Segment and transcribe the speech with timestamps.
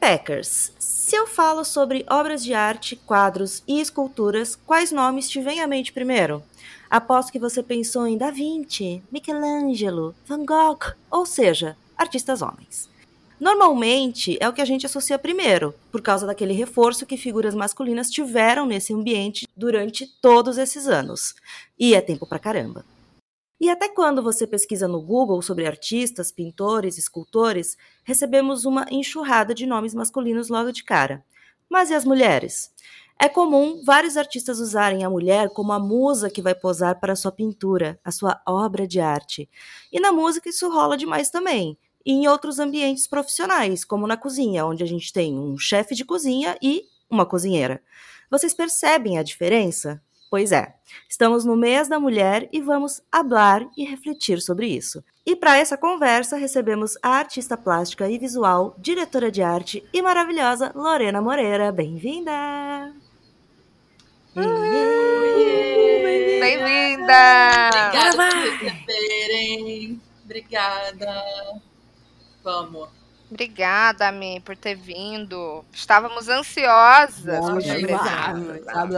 [0.00, 5.60] Pepeckers, se eu falo sobre obras de arte, quadros e esculturas, quais nomes te vêm
[5.60, 6.42] à mente primeiro?
[6.88, 12.88] Aposto que você pensou em Da Vinci, Michelangelo, Van Gogh, ou seja, artistas homens.
[13.38, 18.10] Normalmente é o que a gente associa primeiro, por causa daquele reforço que figuras masculinas
[18.10, 21.34] tiveram nesse ambiente durante todos esses anos.
[21.78, 22.86] E é tempo pra caramba.
[23.60, 29.66] E até quando você pesquisa no Google sobre artistas, pintores, escultores, recebemos uma enxurrada de
[29.66, 31.22] nomes masculinos logo de cara.
[31.68, 32.72] Mas e as mulheres?
[33.20, 37.16] É comum vários artistas usarem a mulher como a musa que vai posar para a
[37.16, 39.46] sua pintura, a sua obra de arte.
[39.92, 41.76] E na música isso rola demais também.
[42.04, 46.02] E em outros ambientes profissionais, como na cozinha, onde a gente tem um chefe de
[46.02, 47.82] cozinha e uma cozinheira.
[48.30, 50.02] Vocês percebem a diferença?
[50.30, 50.76] Pois é,
[51.08, 55.02] estamos no mês da mulher e vamos hablar e refletir sobre isso.
[55.26, 60.70] E para essa conversa recebemos a artista plástica e visual, diretora de arte e maravilhosa
[60.72, 61.72] Lorena Moreira.
[61.72, 62.94] Bem-vinda!
[66.40, 67.70] Bem-vinda!
[67.88, 70.00] Obrigada por me receberem.
[70.24, 71.24] Obrigada.
[72.44, 72.99] Vamos.
[73.30, 75.64] Obrigada, Ami, por ter vindo.
[75.72, 77.70] Estávamos ansiosas por Vamos te.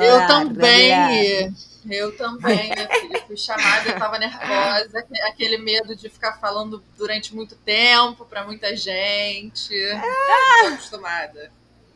[0.02, 1.54] Eu também.
[1.90, 3.24] Eu também, filha.
[3.26, 4.98] Fui chamada, eu tava nervosa.
[5.00, 9.68] aque- Aquele medo de ficar falando durante muito tempo pra muita gente.
[10.60, 11.50] Tô acostumada.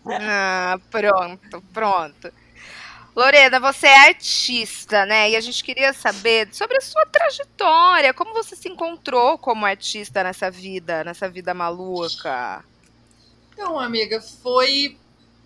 [0.09, 2.33] Ah, pronto, pronto.
[3.17, 5.31] Lorena, você é artista, né?
[5.31, 8.13] E a gente queria saber sobre a sua trajetória.
[8.13, 12.63] Como você se encontrou como artista nessa vida, nessa vida maluca?
[13.51, 14.99] Então, amiga, foi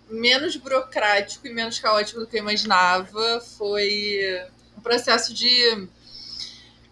[0.09, 3.39] menos burocrático e menos caótico do que eu imaginava.
[3.57, 4.19] Foi
[4.77, 5.87] um processo de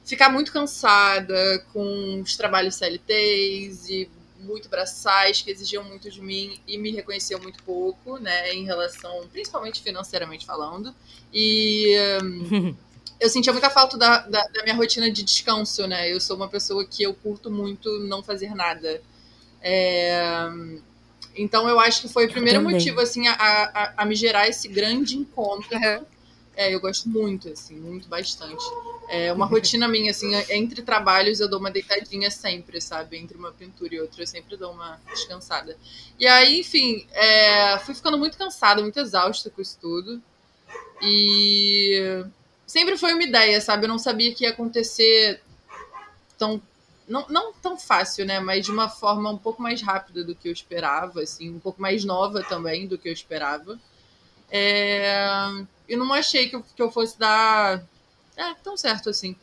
[0.05, 6.59] ficar muito cansada com os trabalhos CLTs e muito braçais que exigiam muito de mim
[6.67, 10.93] e me reconheciam muito pouco, né, em relação, principalmente financeiramente falando.
[11.33, 11.93] E
[13.19, 16.11] eu sentia muita falta da, da, da minha rotina de descanso, né?
[16.11, 19.01] Eu sou uma pessoa que eu curto muito não fazer nada.
[19.61, 20.47] É,
[21.35, 24.67] então eu acho que foi o primeiro motivo assim a, a, a me gerar esse
[24.67, 25.75] grande encontro.
[25.75, 26.05] Uhum.
[26.55, 28.63] É, eu gosto muito, assim, muito bastante.
[29.11, 33.17] É uma rotina minha, assim, entre trabalhos eu dou uma deitadinha sempre, sabe?
[33.17, 35.75] Entre uma pintura e outra eu sempre dou uma descansada.
[36.19, 40.21] E aí, enfim, é, fui ficando muito cansada, muito exausta com isso tudo.
[41.01, 42.23] E
[42.67, 43.85] sempre foi uma ideia, sabe?
[43.85, 45.41] Eu não sabia que ia acontecer
[46.37, 46.61] tão.
[47.07, 48.39] Não, não tão fácil, né?
[48.39, 51.81] Mas de uma forma um pouco mais rápida do que eu esperava, assim, um pouco
[51.81, 53.79] mais nova também do que eu esperava.
[54.51, 55.47] É,
[55.87, 57.83] eu não achei que eu, que eu fosse dar
[58.39, 59.35] é, tão certo assim.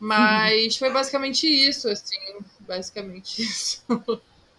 [0.00, 2.16] Mas foi basicamente isso, assim.
[2.60, 3.82] Basicamente isso.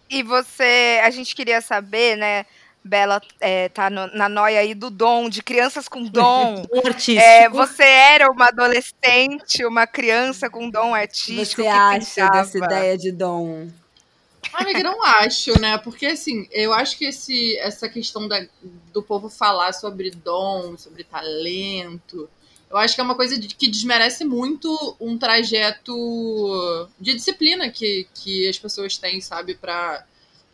[0.08, 2.44] E você, a gente queria saber, né?
[2.82, 6.62] Bela é, tá no- na noia aí do dom, de crianças com dom.
[6.72, 7.20] Um artístico.
[7.20, 11.62] É, você era uma adolescente, uma criança com dom artístico.
[11.62, 12.30] Você que acha pintava.
[12.30, 13.68] dessa ideia de dom?
[14.52, 15.78] Amiga, não acho, né?
[15.78, 18.44] Porque assim, eu acho que esse, essa questão da,
[18.92, 22.28] do povo falar sobre dom, sobre talento,
[22.70, 28.06] eu acho que é uma coisa de- que desmerece muito um trajeto de disciplina que,
[28.14, 30.04] que as pessoas têm, sabe, pra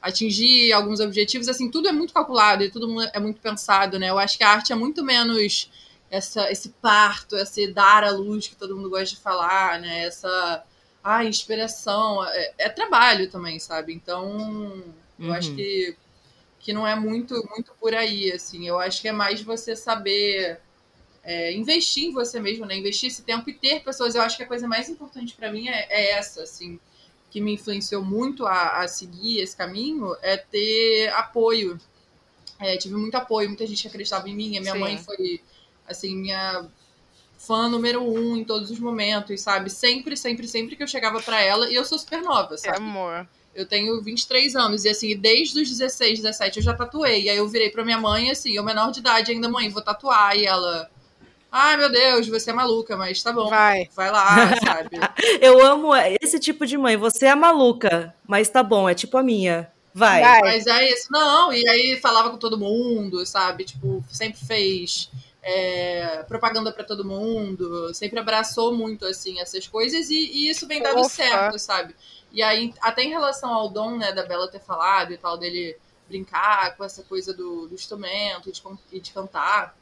[0.00, 1.48] atingir alguns objetivos.
[1.48, 4.10] Assim, tudo é muito calculado e tudo é muito pensado, né?
[4.10, 5.70] Eu acho que a arte é muito menos
[6.10, 10.04] essa, esse parto, esse dar à luz que todo mundo gosta de falar, né?
[10.06, 10.64] Essa
[11.02, 12.24] ah, inspiração.
[12.24, 13.92] É, é trabalho também, sabe?
[13.92, 14.82] Então,
[15.22, 15.32] eu Uhum.
[15.32, 15.96] acho que,
[16.60, 18.66] que não é muito, muito por aí, assim.
[18.68, 20.60] Eu acho que é mais você saber
[21.26, 22.76] é, investir em você mesmo, né?
[22.76, 24.14] Investir esse tempo e ter pessoas.
[24.14, 26.78] Eu acho que a coisa mais importante pra mim é, é essa, assim.
[27.30, 31.80] que me influenciou muito a, a seguir esse caminho é ter apoio.
[32.60, 34.56] É, tive muito apoio, muita gente acreditava em mim.
[34.56, 34.78] A minha Sim.
[34.78, 35.42] mãe foi,
[35.88, 36.64] assim, minha
[37.36, 39.68] fã número um em todos os momentos, sabe?
[39.68, 41.68] Sempre, sempre, sempre que eu chegava pra ela.
[41.68, 42.76] E eu sou super nova, sabe?
[42.76, 43.28] amor.
[43.52, 47.24] Eu tenho 23 anos e assim, desde os 16, 17 eu já tatuei.
[47.24, 49.82] E aí eu virei pra minha mãe, assim, eu menor de idade ainda, mãe, vou
[49.82, 50.36] tatuar.
[50.36, 50.88] E ela,
[51.50, 53.48] ai meu Deus, você é maluca, mas tá bom.
[53.48, 53.88] Vai.
[53.94, 54.34] Vai lá,
[54.64, 54.98] sabe?
[55.40, 56.96] Eu amo esse tipo de mãe.
[56.96, 59.70] Você é maluca, mas tá bom, é tipo a minha.
[59.94, 60.20] Vai.
[60.20, 60.40] Vai.
[60.40, 61.52] Mas é isso, não.
[61.52, 63.64] E aí falava com todo mundo, sabe?
[63.64, 65.10] Tipo, sempre fez
[65.42, 70.10] é, propaganda pra todo mundo, sempre abraçou muito, assim, essas coisas.
[70.10, 71.94] E, e isso vem dando certo, sabe?
[72.32, 75.76] E aí, até em relação ao dom, né, da Bela ter falado e tal, dele
[76.08, 78.62] brincar com essa coisa do, do instrumento e de,
[78.92, 79.76] e de cantar.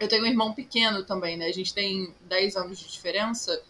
[0.00, 1.46] Eu tenho um irmão pequeno também, né?
[1.46, 3.60] A gente tem 10 anos de diferença.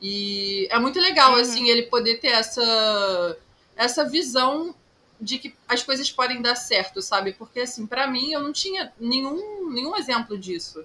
[0.00, 1.40] E é muito legal, Uhum.
[1.40, 3.36] assim, ele poder ter essa,
[3.76, 4.74] essa visão
[5.20, 7.32] de que as coisas podem dar certo, sabe?
[7.32, 10.84] Porque, assim, pra mim, eu não tinha nenhum, nenhum exemplo disso.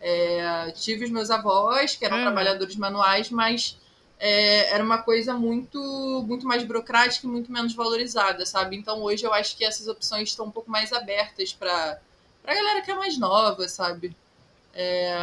[0.00, 2.22] É, tive os meus avós, que eram Uhum.
[2.24, 3.76] trabalhadores manuais, mas
[4.18, 8.76] é, era uma coisa muito, muito mais burocrática e muito menos valorizada, sabe?
[8.76, 11.98] Então, hoje, eu acho que essas opções estão um pouco mais abertas pra,
[12.42, 14.14] pra galera que é mais nova, sabe?
[14.74, 15.16] É,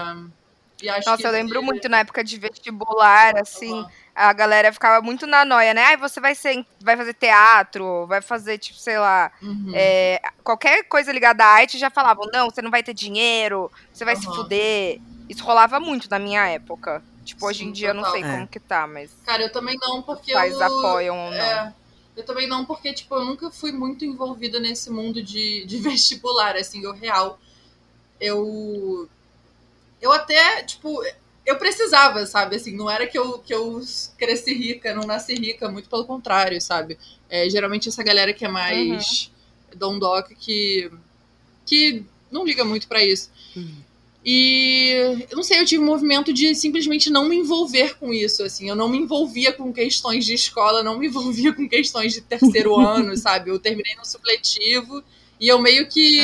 [0.82, 4.72] e acho Nossa, que eu lembro esse- muito na época de vestibular, assim, a galera
[4.74, 5.84] ficava muito na noia, né?
[5.86, 9.74] Ai, você vai ser, vai fazer teatro, vai fazer, tipo, sei lá, Uhum.
[9.74, 14.06] é, qualquer coisa ligada à arte, já falavam, não, você não vai ter dinheiro, você
[14.06, 14.34] vai se Aham.
[14.34, 15.00] fuder.
[15.28, 17.04] Isso rolava muito na minha época.
[17.24, 18.06] Tipo, hoje em Sim, dia eu não total.
[18.06, 18.26] sei É.
[18.26, 20.62] como que tá, mas Cara, eu também não, porque pais eu...
[20.62, 21.64] apoiam ou não.
[21.66, 21.74] É,
[22.18, 26.56] eu também não, porque, tipo, eu nunca fui muito envolvida nesse mundo de, de vestibular,
[26.58, 27.40] assim, eu real.
[28.20, 29.10] Eu.
[30.02, 31.02] Eu até, tipo,
[31.46, 32.56] eu precisava, sabe?
[32.56, 33.82] Assim, não era que eu, que eu
[34.18, 36.98] cresci rica, não nasci rica, muito pelo contrário, sabe?
[37.30, 39.32] É, geralmente essa galera que é mais
[39.76, 40.92] dondoca que,
[41.66, 43.30] que não liga muito pra isso.
[44.24, 44.92] E
[45.30, 48.70] eu não sei, eu tive um movimento de simplesmente não me envolver com isso, assim.
[48.70, 52.76] Eu não me envolvia com questões de escola, não me envolvia com questões de terceiro
[52.80, 53.50] ano, sabe?
[53.50, 55.04] Eu terminei no supletivo
[55.40, 56.20] e eu meio que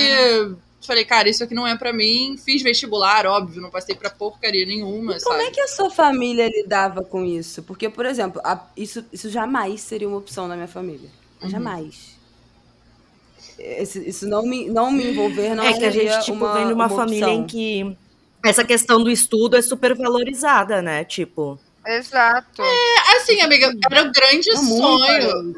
[0.85, 2.37] falei, cara, isso aqui não é pra mim.
[2.43, 5.47] Fiz vestibular, óbvio, não passei pra porcaria nenhuma, E como sabe?
[5.47, 7.63] é que a sua família lidava com isso?
[7.63, 11.09] Porque, por exemplo, a- isso, isso jamais seria uma opção na minha família.
[11.41, 11.49] Uhum.
[11.49, 12.15] Jamais.
[13.57, 16.67] Esse- isso não me, não me envolver não é que a gente, tipo, uma, vem
[16.67, 17.43] de uma, uma família opção.
[17.43, 17.97] em que
[18.43, 21.03] essa questão do estudo é super valorizada, né?
[21.05, 22.61] Tipo, Exato.
[23.15, 25.55] Assim, amiga, era o grande muito sonho.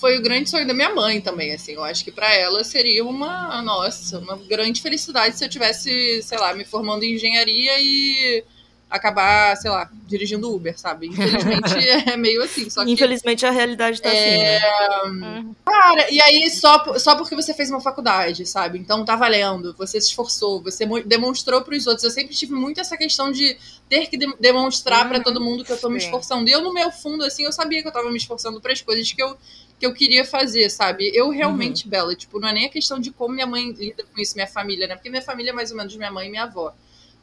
[0.00, 1.72] Foi o grande sonho da minha mãe também, assim.
[1.72, 6.38] Eu acho que pra ela seria uma, nossa, uma grande felicidade se eu tivesse, sei
[6.38, 8.44] lá, me formando em engenharia e
[8.90, 11.08] acabar, sei lá, dirigindo Uber, sabe?
[11.08, 11.74] Infelizmente
[12.10, 12.70] é meio assim.
[12.70, 14.60] Só que infelizmente a realidade tá assim, né?
[15.04, 15.54] Uhum.
[15.66, 18.78] Cara, e aí só, só porque você fez uma faculdade, sabe?
[18.78, 22.04] Então tá valendo, você se esforçou, você mo- demonstrou pros outros.
[22.04, 23.58] Eu sempre tive muito essa questão de
[23.90, 25.24] ter que de- demonstrar pra Uhum.
[25.24, 26.48] todo mundo que eu tô me esforçando.
[26.48, 29.12] E eu, no meu fundo, assim, eu sabia que eu tava me esforçando pras coisas
[29.12, 29.36] que eu,
[29.78, 31.10] que eu queria fazer, sabe?
[31.14, 34.20] Eu realmente, Bela, tipo, não é nem a questão de como minha mãe lida com
[34.20, 34.96] isso, minha família, né?
[34.96, 36.74] Porque minha família é mais ou menos minha mãe e minha avó.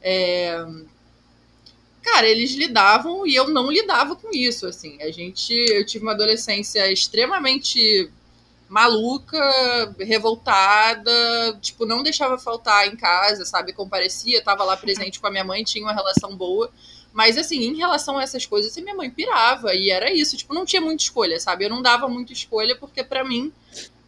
[0.02, 0.66] É...
[2.02, 5.02] Cara, eles lidavam e eu não lidava com isso, assim.
[5.02, 8.10] A gente, eu tive uma adolescência extremamente
[8.76, 9.40] maluca,
[10.02, 13.72] revoltada, tipo, não deixava faltar em casa, sabe?
[13.72, 16.70] Comparecia, tava lá presente com a minha mãe, tinha uma relação boa.
[17.14, 20.36] Mas, assim, em relação a essas coisas, assim, minha mãe pirava, e era isso.
[20.36, 21.64] Tipo, não tinha muita escolha, sabe?
[21.64, 23.54] Eu não dava muita escolha, porque para mim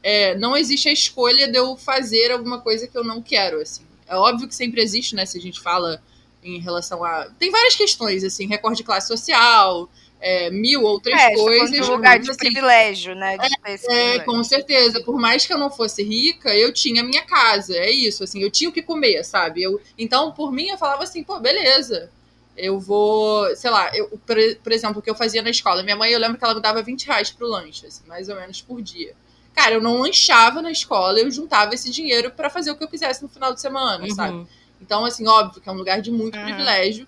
[0.03, 3.85] é, não existe a escolha de eu fazer alguma coisa que eu não quero, assim.
[4.05, 5.25] É óbvio que sempre existe, né?
[5.25, 6.03] Se a gente fala
[6.43, 7.29] em relação a.
[7.39, 11.87] Tem várias questões, assim, recorde de classe social, é, mil outras É, coisas.
[11.87, 13.37] um lugar de assim, privilégio, né?
[13.37, 14.25] De é, privilégio.
[14.25, 15.03] com certeza.
[15.03, 17.75] Por mais que eu não fosse rica, eu tinha minha casa.
[17.77, 19.61] É isso, assim, eu tinha o que comer, sabe?
[19.63, 22.09] Eu, então, por mim, eu falava assim, pô, beleza.
[22.57, 25.83] Eu vou, sei lá, eu, por, por exemplo, o que eu fazia na escola.
[25.83, 28.35] Minha mãe, eu lembro que ela me dava 20 reais pro lanche, assim, mais ou
[28.35, 29.13] menos por dia.
[29.53, 32.87] Cara, eu não lanchava na escola, eu juntava esse dinheiro pra fazer o que eu
[32.87, 34.37] quisesse no final de semana, sabe?
[34.37, 34.47] Uhum.
[34.81, 36.43] Então, assim, óbvio que é um lugar de muito Uhum.
[36.45, 37.07] privilégio.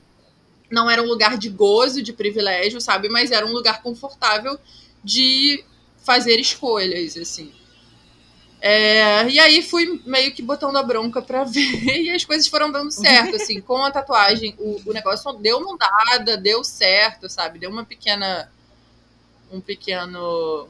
[0.69, 3.09] Não era um lugar de gozo, de privilégio, sabe?
[3.09, 4.59] Mas era um lugar confortável
[5.03, 5.63] de
[6.03, 7.51] fazer escolhas, assim.
[8.61, 12.71] É, e aí fui meio que botando a bronca pra ver e as coisas foram
[12.71, 13.61] dando certo, assim.
[13.61, 17.59] Com a tatuagem, o, o negócio deu mudada, deu certo, sabe?
[17.59, 18.51] Deu uma pequena...
[19.51, 20.69] Um pequeno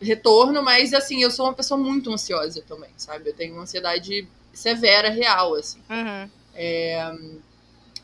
[0.00, 3.30] retorno, mas, assim, eu sou uma pessoa muito ansiosa também, sabe?
[3.30, 5.78] Eu tenho uma ansiedade severa, real, assim.
[5.88, 6.30] Uhum.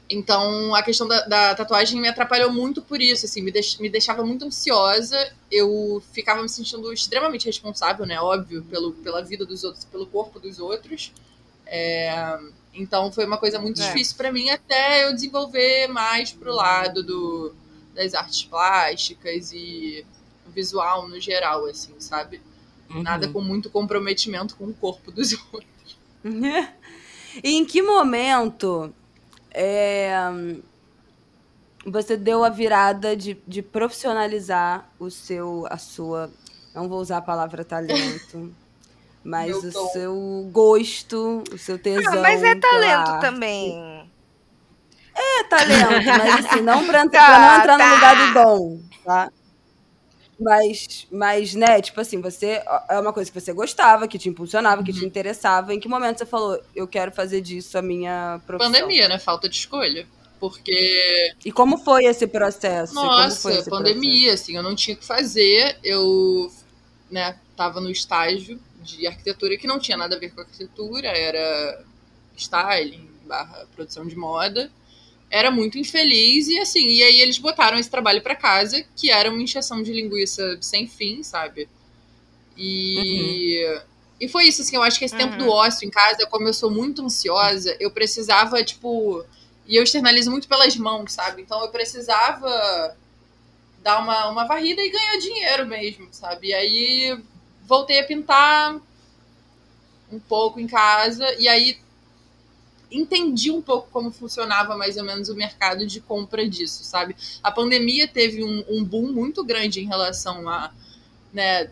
[0.08, 3.88] Então, a questão da, da, tatuagem me atrapalhou muito por isso, assim, me, deix, me
[3.88, 9.64] deixava muito ansiosa, eu ficava me sentindo extremamente responsável, né, óbvio, pelo, pela vida dos
[9.64, 11.12] outros, pelo corpo dos outros.
[11.66, 12.38] É,
[12.72, 13.86] então, foi uma coisa muito é.
[13.86, 17.52] difícil para mim até eu desenvolver mais pro lado do,
[17.92, 20.06] das artes plásticas e
[20.54, 22.40] visual no geral, assim, sabe?
[22.88, 23.02] Uhum.
[23.02, 25.98] Nada com muito comprometimento com o corpo dos outros.
[27.42, 28.94] e em que momento
[29.58, 30.12] é,
[31.86, 36.30] você deu a virada de, de profissionalizar o seu, a sua,
[36.74, 38.54] não vou usar a palavra talento,
[39.24, 42.12] mas o seu gosto, o seu tesão.
[42.12, 44.10] Ah, mas é talento também.
[45.14, 47.88] É talento, mas assim, não pra, tá, pra não entrar tá.
[47.88, 49.32] no lugar do dom, tá?
[50.38, 54.84] Mas, mas, né, tipo assim, você é uma coisa que você gostava, que te impulsionava,
[54.84, 55.06] que te uhum.
[55.06, 55.74] interessava.
[55.74, 58.72] Em que momento você falou, eu quero fazer disso a minha profissão?
[58.72, 59.18] Pandemia, né?
[59.18, 60.06] Falta de escolha.
[60.38, 61.32] Porque.
[61.42, 62.94] E como foi esse processo?
[62.94, 64.42] Nossa, esse pandemia, processo?
[64.42, 65.78] assim, eu não tinha o que fazer.
[65.82, 66.52] Eu,
[67.10, 71.82] né, tava no estágio de arquitetura que não tinha nada a ver com arquitetura, era
[72.36, 74.70] styling, barra produção de moda
[75.30, 79.30] era muito infeliz e assim, e aí eles botaram esse trabalho para casa, que era
[79.30, 81.68] uma injeção de linguiça sem fim, sabe?
[82.56, 83.80] E uhum.
[84.20, 85.20] e foi isso assim, eu acho que esse uhum.
[85.20, 89.24] tempo do ócio em casa, como eu sou muito ansiosa, eu precisava tipo,
[89.66, 91.42] e eu externalizo muito pelas mãos, sabe?
[91.42, 92.96] Então eu precisava
[93.82, 96.48] dar uma, uma varrida e ganhar dinheiro mesmo, sabe?
[96.48, 97.18] E aí
[97.64, 98.80] voltei a pintar
[100.10, 101.78] um pouco em casa e aí
[102.90, 107.16] entendi um pouco como funcionava mais ou menos o mercado de compra disso, sabe?
[107.42, 110.72] A pandemia teve um, um boom muito grande em relação a.
[111.32, 111.70] Né,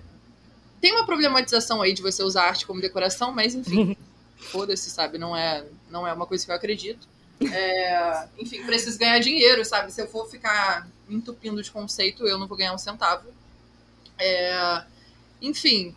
[0.80, 3.96] tem uma problematização aí de você usar arte como decoração, mas enfim,
[4.36, 5.16] foda-se, sabe?
[5.16, 7.08] Não é, não é uma coisa que eu acredito.
[7.40, 9.92] É, enfim, preciso ganhar dinheiro, sabe?
[9.92, 13.28] Se eu for ficar entupindo de conceito, eu não vou ganhar um centavo.
[14.18, 14.84] É,
[15.40, 15.94] enfim,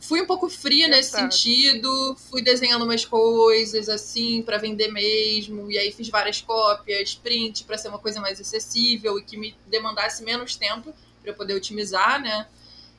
[0.00, 5.78] fui um pouco fria nesse sentido, fui desenhando umas coisas assim para vender mesmo, e
[5.78, 10.22] aí fiz várias cópias, print para ser uma coisa mais acessível e que me demandasse
[10.22, 12.46] menos tempo para eu poder otimizar, né?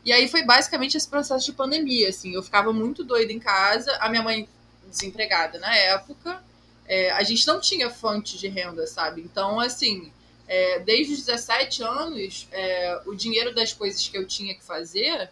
[0.04, 3.92] E aí foi basicamente esse processo de pandemia, assim, eu ficava muito doida em casa,
[4.00, 4.48] a minha mãe
[4.90, 6.42] desempregada na época,
[6.88, 9.22] é, a gente não tinha fonte de renda, sabe?
[9.22, 10.12] Então, assim,
[10.48, 15.30] é, desde os 17 anos, é, o dinheiro das coisas que eu tinha que fazer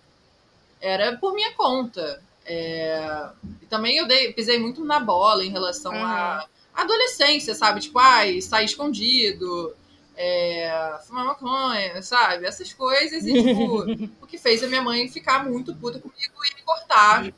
[0.86, 2.22] era por minha conta.
[2.46, 3.30] É...
[3.62, 6.06] E também eu dei, pisei muito na bola em relação uhum.
[6.06, 7.80] à adolescência, sabe?
[7.82, 9.75] Tipo, ai, sair escondido,
[10.15, 11.00] é...
[11.08, 12.46] fumar maconha, sabe?
[12.46, 13.25] Essas coisas.
[13.25, 17.34] E, tipo, o que fez a minha mãe ficar muito puta comigo e me cortar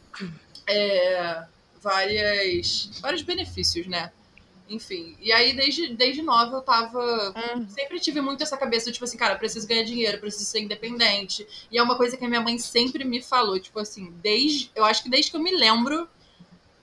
[0.68, 1.44] é...
[1.82, 4.12] várias, vários benefícios, né?
[4.70, 7.34] Enfim, e aí desde, desde nova eu tava.
[7.56, 7.66] Hum.
[7.70, 11.48] Sempre tive muito essa cabeça, tipo assim, cara, preciso ganhar dinheiro, preciso ser independente.
[11.72, 14.70] E é uma coisa que a minha mãe sempre me falou, tipo assim, desde.
[14.76, 16.08] Eu acho que desde que eu me lembro,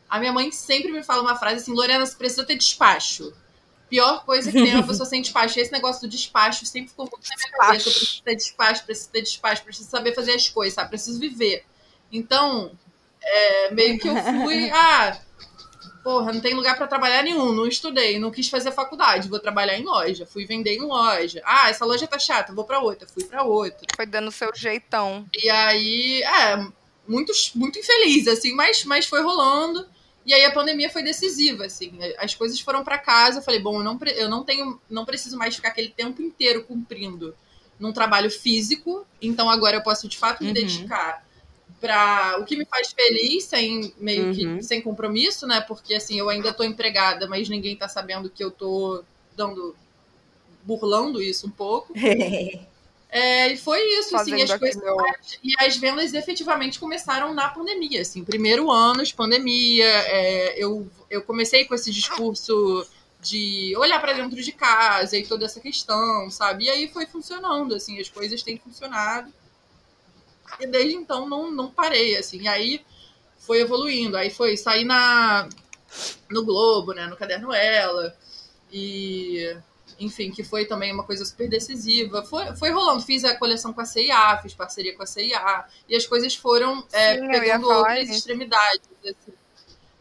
[0.08, 3.32] a minha mãe sempre me fala uma frase assim: Lorena, você precisa ter despacho.
[3.88, 5.60] Pior coisa que tem é uma pessoa sem despacho.
[5.60, 7.66] Esse negócio do despacho sempre ficou muito na minha despacho.
[7.66, 7.88] cabeça.
[7.88, 10.88] Eu preciso ter despacho, preciso ter despacho, preciso saber fazer as coisas, sabe?
[10.88, 11.64] Preciso viver.
[12.10, 12.72] Então,
[13.22, 14.70] é, meio que eu fui.
[14.74, 15.18] Ah,
[16.04, 19.78] porra, não tem lugar para trabalhar nenhum, não estudei, não quis fazer faculdade, vou trabalhar
[19.78, 21.40] em loja, fui vender em loja.
[21.46, 23.86] Ah, essa loja tá chata, vou para outra, fui para outra.
[23.96, 25.26] Foi dando seu jeitão.
[25.34, 26.66] E aí, é,
[27.08, 29.88] muito, muito infeliz, assim, mas, mas foi rolando.
[30.26, 31.98] E aí a pandemia foi decisiva, assim.
[32.18, 35.38] As coisas foram para casa, eu falei, bom, eu não, eu não tenho, não preciso
[35.38, 37.34] mais ficar aquele tempo inteiro cumprindo
[37.80, 40.54] num trabalho físico, então agora eu posso de fato me uhum.
[40.54, 41.23] dedicar
[41.84, 44.56] para o que me faz feliz, sem meio uhum.
[44.56, 45.60] que sem compromisso, né?
[45.60, 49.04] Porque assim, eu ainda tô empregada, mas ninguém tá sabendo que eu tô
[49.36, 49.76] dando
[50.62, 51.92] burlando isso um pouco.
[53.10, 54.82] é, e foi isso, assim, as coisas.
[55.42, 59.84] E as vendas efetivamente começaram na pandemia, assim, primeiro ano de pandemia.
[59.86, 62.86] É, eu, eu comecei com esse discurso
[63.20, 66.64] de olhar para dentro de casa e toda essa questão, sabe?
[66.64, 69.30] E aí foi funcionando, assim, as coisas têm funcionado.
[70.60, 72.42] E desde então não, não parei, assim.
[72.42, 72.84] E aí
[73.38, 74.16] foi evoluindo.
[74.16, 75.48] Aí foi sair na,
[76.30, 77.06] no Globo, né?
[77.06, 78.16] No Caderno Ela.
[78.72, 79.56] E
[79.98, 82.22] enfim, que foi também uma coisa super decisiva.
[82.22, 85.94] Foi, foi rolando, fiz a coleção com a CIA, fiz parceria com a CIA, e
[85.94, 88.88] as coisas foram é, Sim, pegando outras extremidades.
[89.04, 89.32] Assim.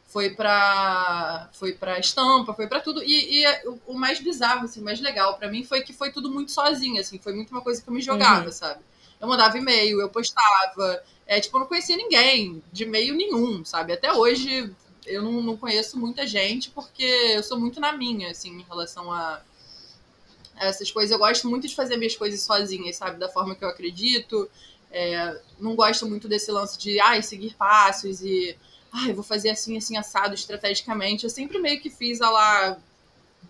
[0.08, 3.04] Foi para foi para estampa, foi para tudo.
[3.04, 6.12] E, e, o, o mais bizarro, assim, o mais legal para mim foi que foi
[6.12, 8.52] tudo muito sozinho, assim, foi muito uma coisa que eu me jogava, uhum.
[8.52, 8.82] sabe?
[9.24, 11.02] Eu mandava e-mail, eu postava.
[11.26, 13.94] É, tipo, eu não conhecia ninguém, de e-mail nenhum, sabe?
[13.94, 14.70] Até hoje,
[15.06, 19.10] eu não, não conheço muita gente porque eu sou muito na minha, assim, em relação
[19.10, 19.42] a
[20.58, 21.12] essas coisas.
[21.12, 23.18] Eu gosto muito de fazer minhas coisas sozinha, sabe?
[23.18, 24.50] Da forma que eu acredito.
[24.92, 28.58] É, não gosto muito desse lance de, ai, seguir passos e,
[28.92, 31.24] ai, vou fazer assim, assim, assado estrategicamente.
[31.24, 32.78] Eu sempre meio que fiz a lá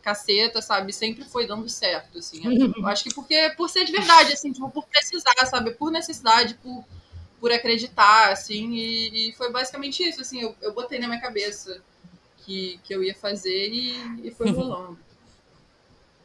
[0.01, 0.91] caceta, sabe?
[0.93, 2.41] Sempre foi dando certo, assim.
[2.77, 5.71] Eu acho que porque, por ser de verdade, assim, tipo, por precisar, sabe?
[5.71, 6.83] Por necessidade, por,
[7.39, 8.73] por acreditar, assim.
[8.73, 10.41] E, e foi basicamente isso, assim.
[10.41, 11.81] Eu, eu botei na minha cabeça
[12.45, 14.99] que, que eu ia fazer e, e foi rolando.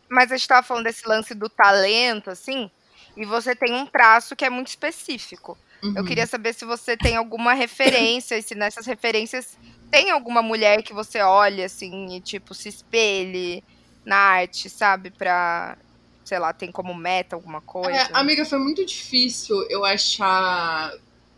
[0.08, 2.70] Mas a gente tava falando desse lance do talento, assim,
[3.16, 5.56] e você tem um traço que é muito específico.
[5.82, 5.94] Uhum.
[5.96, 9.58] Eu queria saber se você tem alguma referência, e se nessas referências
[9.90, 13.62] tem alguma mulher que você olha, assim, e, tipo, se espelhe
[14.04, 15.10] na arte, sabe?
[15.10, 15.76] Pra,
[16.24, 17.90] sei lá, tem como meta alguma coisa?
[17.90, 20.92] É, amiga, foi muito difícil eu achar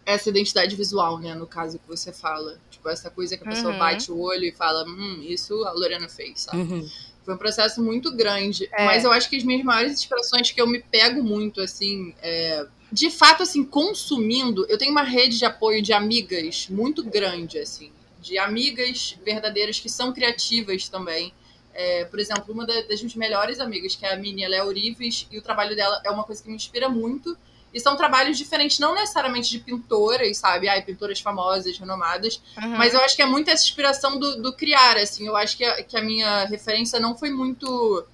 [0.04, 1.34] essa identidade visual, né?
[1.34, 2.58] No caso que você fala.
[2.70, 3.78] Tipo, essa coisa que a pessoa uhum.
[3.78, 6.58] bate o olho e fala, hum, isso a Lorena fez, sabe?
[6.58, 6.88] Uhum.
[7.24, 8.68] Foi um processo muito grande.
[8.72, 8.86] É.
[8.86, 12.66] Mas eu acho que as minhas maiores inspirações que eu me pego muito, assim, é,
[12.90, 17.92] de fato, assim, consumindo, eu tenho uma rede de apoio de amigas muito grande, assim
[18.20, 21.32] de amigas verdadeiras que são criativas também.
[21.72, 25.26] É, por exemplo, uma das minhas melhores amigas, que é a Mini, ela é Orives,
[25.30, 27.36] e o trabalho dela é uma coisa que me inspira muito.
[27.72, 30.68] E são trabalhos diferentes, não necessariamente de pintoras, sabe?
[30.68, 32.42] Ai, pintoras famosas, renomadas.
[32.60, 32.76] Uhum.
[32.76, 35.26] Mas eu acho que é muito essa inspiração do, do criar, assim.
[35.28, 38.04] Eu acho que a, que a minha referência não foi muito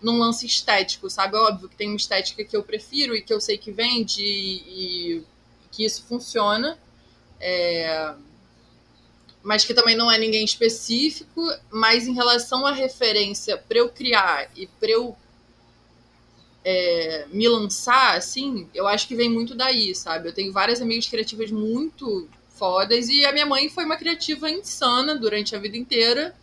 [0.00, 1.36] num lance estético, sabe?
[1.36, 5.18] Óbvio que tem uma estética que eu prefiro e que eu sei que vende e,
[5.18, 5.24] e
[5.70, 6.78] que isso funciona.
[7.38, 8.14] É
[9.44, 14.50] mas que também não é ninguém específico, mas em relação à referência para eu criar
[14.56, 15.14] e para eu
[16.64, 20.28] é, me lançar, assim, eu acho que vem muito daí, sabe?
[20.28, 25.14] Eu tenho várias amigas criativas muito fodas e a minha mãe foi uma criativa insana
[25.14, 26.34] durante a vida inteira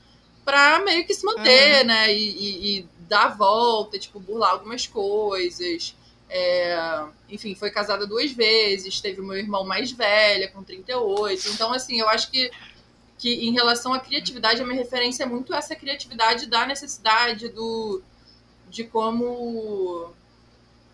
[0.46, 1.88] para meio que se manter, uhum.
[1.88, 2.14] né?
[2.14, 5.96] E, e, e, dar a volta, tipo, burlar algumas coisas.
[6.30, 11.50] É, enfim, foi casada duas vezes, teve o meu irmão mais velho, com 38.
[11.50, 12.50] Então, assim, eu acho que
[13.22, 18.02] que em relação à criatividade, a minha referência é muito essa criatividade da necessidade do
[18.68, 20.12] de como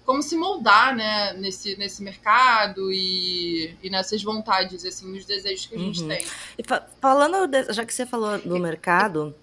[0.06, 5.76] como se moldar, né, nesse, nesse mercado e, e nessas vontades, assim, nos desejos que
[5.76, 6.08] a gente uhum.
[6.08, 6.26] tem.
[6.58, 9.36] E fa falando, de, já que você falou do mercado,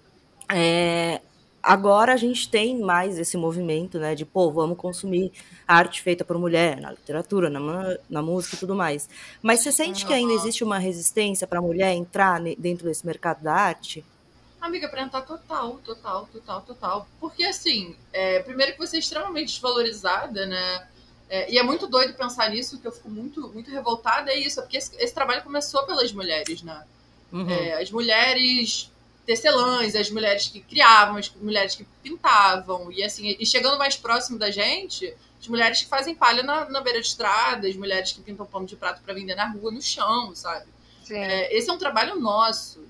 [0.51, 1.21] é,
[1.65, 5.31] agora a gente tem mais esse movimento, né, de, pô, vamos consumir
[5.67, 9.09] arte feita por mulher, na literatura, na, na música e tudo mais.
[9.41, 13.41] Mas você sente que ainda existe uma resistência para a mulher entrar dentro desse mercado
[13.41, 14.05] da arte?
[14.61, 17.07] Amiga, para entrar total, total, total, total.
[17.19, 20.87] Porque, assim, é, primeiro que você é extremamente desvalorizada, né,
[21.29, 24.61] é, e é muito doido pensar nisso, que eu fico muito, muito revoltada, é isso,
[24.61, 26.83] porque esse, esse trabalho começou pelas mulheres, né?
[27.31, 27.49] Uhum.
[27.49, 28.91] É, as mulheres
[29.25, 34.37] tecelãs, as mulheres que criavam, as mulheres que pintavam, e assim, e chegando mais próximo
[34.37, 38.21] da gente, as mulheres que fazem palha na, na beira de estrada, as mulheres que
[38.21, 40.65] pintam pano de prato para vender na rua, no chão, sabe?
[41.09, 42.83] É, esse é um trabalho nosso.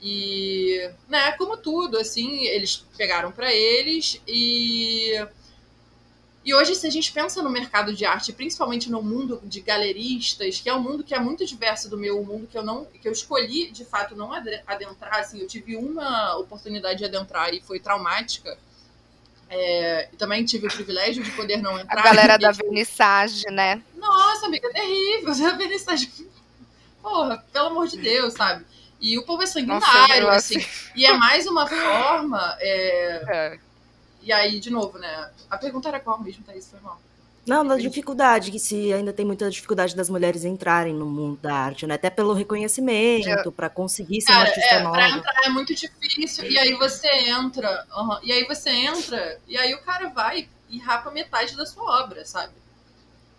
[0.00, 5.26] E, né, como tudo, assim, eles pegaram para eles e
[6.44, 10.60] e hoje, se a gente pensa no mercado de arte, principalmente no mundo de galeristas,
[10.60, 12.84] que é um mundo que é muito diverso do meu, um mundo que eu não,
[12.84, 17.62] que eu escolhi de fato não adentrar, assim, eu tive uma oportunidade de adentrar e
[17.62, 18.58] foi traumática.
[19.48, 22.00] É, e também tive o privilégio de poder não entrar.
[22.00, 23.82] A galera da vernissage, né?
[23.96, 25.32] Nossa, amiga, terrível.
[25.48, 26.10] A vernissage.
[27.00, 28.66] Porra, pelo amor de Deus, sabe?
[29.00, 30.66] E o povo é sanguinário, Nossa, assim.
[30.94, 32.56] E é mais uma forma.
[32.60, 33.24] É...
[33.28, 33.58] É
[34.24, 35.30] e aí, de novo, né?
[35.50, 36.68] A pergunta era qual mesmo, Thaís?
[36.70, 37.00] Foi mal.
[37.46, 41.54] Não, da dificuldade, que se ainda tem muita dificuldade das mulheres entrarem no mundo da
[41.54, 41.94] arte, né?
[41.94, 44.96] Até pelo reconhecimento, para conseguir ser Cara, uma artista é, nova.
[44.96, 49.58] Pra entrar é muito difícil, e aí você entra, uhum, e aí você entra, e
[49.58, 52.54] aí o cara vai e rapa metade da sua obra, sabe?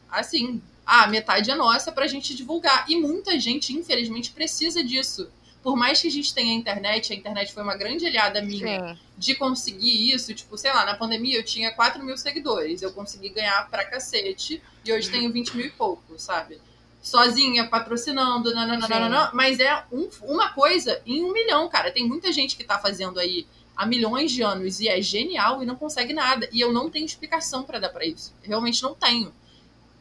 [0.07, 2.85] Assim, ah, metade é nossa pra gente divulgar.
[2.87, 5.31] E muita gente, infelizmente, precisa disso
[5.65, 8.93] por mais que a gente tenha a internet, a internet foi uma grande aliada minha
[8.93, 8.99] Sim.
[9.17, 10.31] de conseguir isso.
[10.31, 14.61] Tipo, sei lá, na pandemia eu tinha 4 mil seguidores, eu consegui ganhar pra cacete,
[14.85, 16.61] e hoje tenho 20 mil e pouco, sabe?
[17.01, 21.89] Sozinha, patrocinando, nananana, mas é um, uma coisa em um milhão, cara.
[21.89, 25.65] Tem muita gente que tá fazendo aí há milhões de anos e é genial e
[25.65, 26.47] não consegue nada.
[26.51, 28.31] E eu não tenho explicação para dar para isso.
[28.43, 29.33] Realmente não tenho.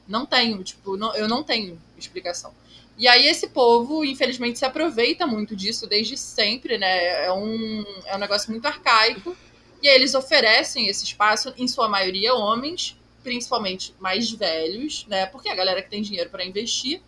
[0.06, 2.52] Não tenho, tipo, não, eu não tenho explicação.
[2.96, 7.26] E aí esse povo, infelizmente, se aproveita muito disso desde sempre, né?
[7.26, 9.36] É um, é um negócio muito arcaico.
[9.82, 15.26] E aí eles oferecem esse espaço, em sua maioria, homens, principalmente mais velhos, né?
[15.26, 17.00] Porque a galera que tem dinheiro para investir.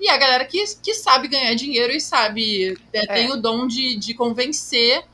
[0.00, 3.96] e a galera que, que sabe ganhar dinheiro e sabe, é, tem o dom de,
[3.96, 5.04] de convencer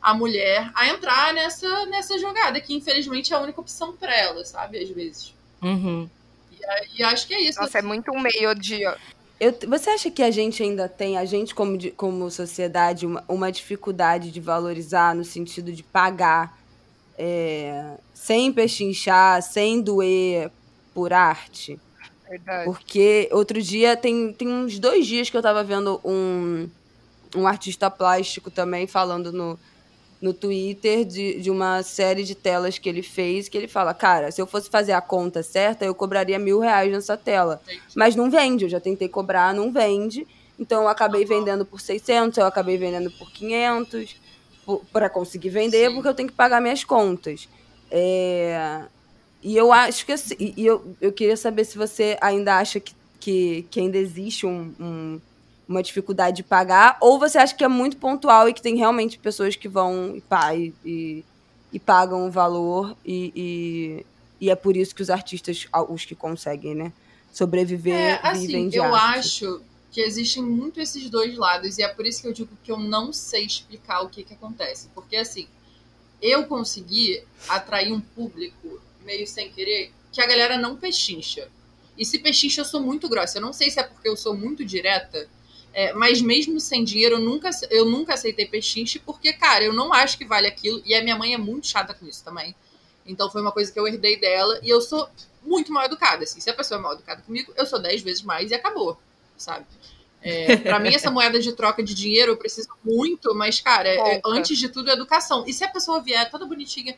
[0.00, 4.44] a mulher a entrar nessa, nessa jogada, que infelizmente é a única opção para ela,
[4.44, 4.78] sabe?
[4.78, 5.34] Às vezes.
[5.62, 6.08] Uhum.
[6.52, 7.58] E, e, acho que é isso.
[7.58, 8.84] Nossa, é muito um meio de.
[9.40, 13.50] Eu, você acha que a gente ainda tem, a gente como, como sociedade, uma, uma
[13.50, 16.58] dificuldade de valorizar no sentido de pagar
[17.18, 20.50] é, sem pechinchar, sem doer
[20.92, 21.80] por arte?
[22.28, 22.64] Verdade.
[22.64, 26.68] Porque outro dia, tem, tem uns dois dias que eu tava vendo um,
[27.36, 29.58] um artista plástico também falando no,
[30.24, 34.32] no Twitter de, de uma série de telas que ele fez, que ele fala, cara,
[34.32, 37.60] se eu fosse fazer a conta certa, eu cobraria mil reais nessa tela.
[37.94, 40.26] Mas não vende, eu já tentei cobrar, não vende.
[40.58, 44.16] Então eu acabei vendendo por 600, eu acabei vendendo por 500
[44.90, 45.94] para conseguir vender, Sim.
[45.94, 47.46] porque eu tenho que pagar minhas contas.
[47.90, 48.80] É...
[49.42, 52.94] E eu acho que assim, e eu, eu queria saber se você ainda acha que,
[53.20, 55.20] que, que ainda existe um, um
[55.68, 59.18] uma dificuldade de pagar, ou você acha que é muito pontual e que tem realmente
[59.18, 60.16] pessoas que vão
[60.54, 61.24] e, e,
[61.72, 64.06] e pagam o valor e, e,
[64.46, 66.92] e, é por isso que os artistas, os que conseguem, né,
[67.32, 69.18] sobreviver, é, assim, vivem de eu arte.
[69.18, 72.70] acho que existem muito esses dois lados e é por isso que eu digo que
[72.70, 75.46] eu não sei explicar o que que acontece, porque assim,
[76.20, 81.48] eu consegui atrair um público meio sem querer que a galera não pechincha.
[81.96, 83.38] E se pechincha, eu sou muito grossa.
[83.38, 85.28] Eu não sei se é porque eu sou muito direta,
[85.74, 89.92] é, mas mesmo sem dinheiro, eu nunca, eu nunca aceitei pechinche, porque, cara, eu não
[89.92, 90.80] acho que vale aquilo.
[90.86, 92.54] E a minha mãe é muito chata com isso também.
[93.04, 94.60] Então foi uma coisa que eu herdei dela.
[94.62, 95.08] E eu sou
[95.42, 96.22] muito mal educada.
[96.22, 96.40] Assim.
[96.40, 98.96] Se a pessoa é mal educada comigo, eu sou dez vezes mais e acabou,
[99.36, 99.66] sabe?
[100.22, 104.22] É, para mim, essa moeda de troca de dinheiro eu preciso muito, mas, cara, é,
[104.24, 105.44] antes de tudo, é educação.
[105.46, 106.96] E se a pessoa vier toda bonitinha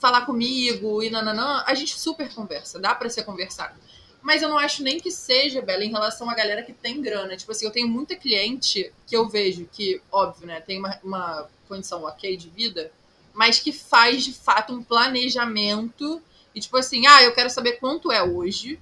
[0.00, 3.78] falar comigo e nananã, a gente super conversa, dá para ser conversado.
[4.26, 7.36] Mas eu não acho nem que seja, Bela, em relação à galera que tem grana.
[7.36, 11.48] Tipo assim, eu tenho muita cliente que eu vejo que, óbvio, né, tem uma, uma
[11.68, 12.90] condição ok de vida,
[13.32, 16.20] mas que faz de fato um planejamento
[16.52, 18.80] e tipo assim, ah, eu quero saber quanto é hoje,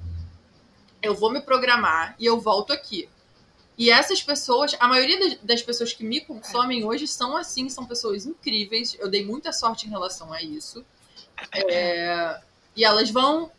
[1.03, 3.07] eu vou me programar e eu volto aqui.
[3.77, 8.25] E essas pessoas, a maioria das pessoas que me consomem hoje são assim, são pessoas
[8.25, 8.97] incríveis.
[8.99, 10.83] Eu dei muita sorte em relação a isso.
[11.53, 12.41] É,
[12.75, 13.53] e elas vão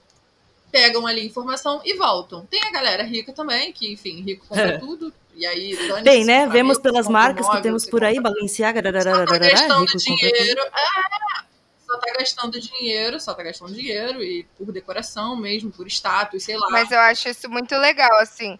[0.75, 2.45] pegam ali informação e voltam.
[2.47, 4.77] Tem a galera rica também, que, enfim, rico compra é.
[4.77, 5.13] tudo.
[5.33, 6.47] E aí, Tem, né?
[6.47, 10.61] Vemos pelas marcas móvel, que temos por aí, Balenciaga, só tá gastando dinheiro.
[10.61, 11.43] É,
[11.85, 16.57] só tá gastando dinheiro, só tá gastando dinheiro e por decoração mesmo, por status, sei
[16.57, 16.67] lá.
[16.69, 18.59] Mas eu acho isso muito legal, assim.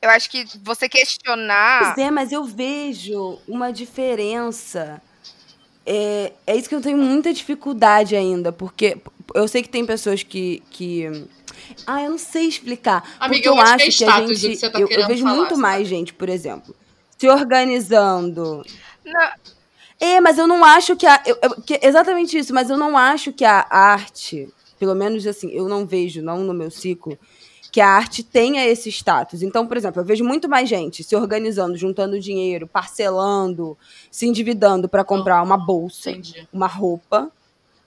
[0.00, 1.94] Eu acho que você questionar.
[1.94, 5.00] Pois é, mas eu vejo uma diferença.
[5.86, 8.98] É, é isso que eu tenho muita dificuldade ainda, porque
[9.34, 10.62] eu sei que tem pessoas que.
[10.70, 11.26] que...
[11.86, 13.04] Ah, eu não sei explicar.
[13.20, 14.56] Amiga, porque eu, eu acho, que, é a gente.
[14.56, 15.60] Que tá eu, eu, vejo falar, muito sabe?
[15.62, 16.74] mais gente, por exemplo,
[17.16, 18.64] se organizando.
[19.04, 19.30] Não.
[20.00, 21.20] É, mas eu não acho que a.
[21.26, 25.50] Eu, eu, que, exatamente isso, mas eu não acho que a arte, pelo menos assim,
[25.50, 27.18] eu não vejo, não no meu ciclo,
[27.72, 29.42] que a arte tenha esse status.
[29.42, 33.76] Então, por exemplo, eu vejo muito mais gente se organizando, juntando dinheiro, parcelando,
[34.10, 36.48] se endividando para comprar uma bolsa, Entendi.
[36.52, 37.30] uma roupa,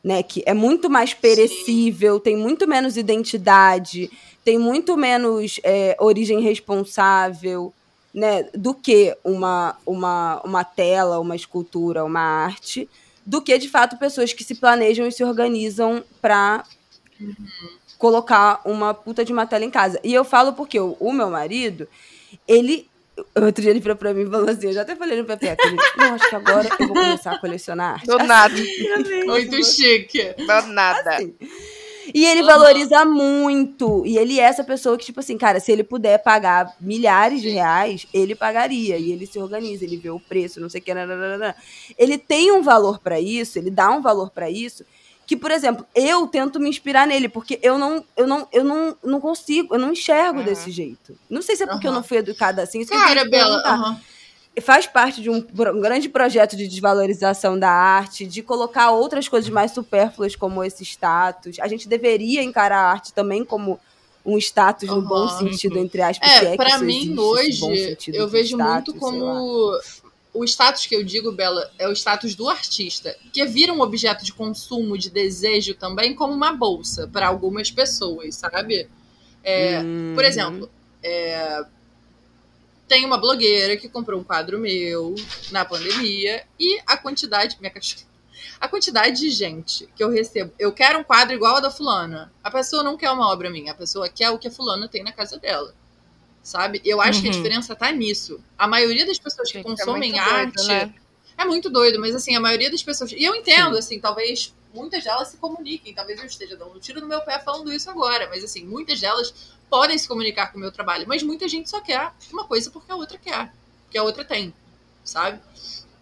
[0.03, 0.23] né?
[0.23, 4.09] Que é muito mais perecível, tem muito menos identidade,
[4.43, 7.73] tem muito menos é, origem responsável,
[8.13, 8.43] né?
[8.53, 12.89] Do que uma, uma, uma tela, uma escultura, uma arte,
[13.25, 16.63] do que de fato pessoas que se planejam e se organizam para
[17.19, 17.35] uhum.
[17.97, 19.99] colocar uma puta de uma tela em casa.
[20.03, 21.87] E eu falo porque o, o meu marido,
[22.47, 22.90] ele
[23.35, 25.65] Outro dia ele virou pra mim e falou assim: eu já até falei no Pepeca.
[25.65, 28.07] Ele não, acho que agora eu vou começar a colecionar arte.
[28.07, 28.55] Do nada.
[29.25, 30.35] Muito chique.
[30.37, 31.15] Do nada.
[31.15, 31.33] Assim.
[32.13, 34.03] E ele valoriza muito.
[34.05, 37.49] E ele é essa pessoa que, tipo assim, cara, se ele puder pagar milhares de
[37.49, 38.97] reais, ele pagaria.
[38.97, 40.93] E ele se organiza, ele vê o preço, não sei o que.
[40.93, 41.55] Nananana.
[41.97, 44.85] Ele tem um valor para isso, ele dá um valor para isso
[45.31, 48.97] que, por exemplo, eu tento me inspirar nele, porque eu não, eu não, eu não,
[49.01, 50.43] não consigo, eu não enxergo uhum.
[50.43, 51.17] desse jeito.
[51.29, 51.93] Não sei se é porque uhum.
[51.93, 52.81] eu não fui educada assim.
[52.81, 54.61] Isso Cara, Bela, uhum.
[54.61, 59.49] faz parte de um, um, grande projeto de desvalorização da arte, de colocar outras coisas
[59.49, 61.61] mais supérfluas como esse status.
[61.61, 63.79] A gente deveria encarar a arte também como
[64.25, 66.29] um status no bom sentido, entre aspas.
[66.29, 69.79] É, é para mim, hoje, eu vejo status, muito como
[70.33, 74.23] o status que eu digo, Bela, é o status do artista, que vira um objeto
[74.23, 78.87] de consumo, de desejo também, como uma bolsa para algumas pessoas, sabe?
[79.43, 80.13] É, hum.
[80.15, 80.69] Por exemplo,
[81.03, 81.65] é,
[82.87, 85.15] tem uma blogueira que comprou um quadro meu
[85.51, 87.57] na pandemia e a quantidade.
[87.59, 88.05] Minha cachorra.
[88.59, 92.31] A quantidade de gente que eu recebo, eu quero um quadro igual ao da fulana.
[92.43, 95.03] A pessoa não quer uma obra minha, a pessoa quer o que a fulana tem
[95.03, 95.73] na casa dela.
[96.43, 96.81] Sabe?
[96.83, 97.23] Eu acho uhum.
[97.23, 97.37] que a uhum.
[97.37, 98.39] diferença tá nisso.
[98.57, 100.93] A maioria das pessoas que gente, consomem é arte doido, né?
[101.37, 103.11] é muito doido, mas assim, a maioria das pessoas.
[103.11, 103.79] E eu entendo, Sim.
[103.79, 105.93] assim, talvez muitas delas se comuniquem.
[105.93, 108.99] Talvez eu esteja dando um tiro no meu pé falando isso agora, mas assim, muitas
[108.99, 109.33] delas
[109.69, 112.91] podem se comunicar com o meu trabalho, mas muita gente só quer uma coisa porque
[112.91, 113.53] a outra quer,
[113.89, 114.53] que a outra tem,
[115.03, 115.39] sabe?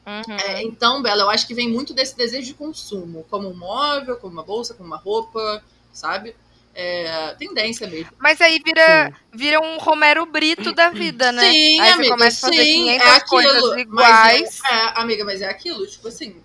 [0.07, 0.35] Uhum.
[0.37, 4.17] É, então, Bela, eu acho que vem muito desse desejo de consumo, como um móvel,
[4.17, 6.35] como uma bolsa, como uma roupa, sabe?
[6.73, 8.11] É, tendência mesmo.
[8.17, 11.41] Mas aí vira, vira um Romero Brito da vida, né?
[11.41, 14.59] Sim, aí amiga, você começa a fazer sim, 500 é aquilo, coisas iguais.
[14.63, 16.41] É, é, amiga, mas é aquilo, tipo assim,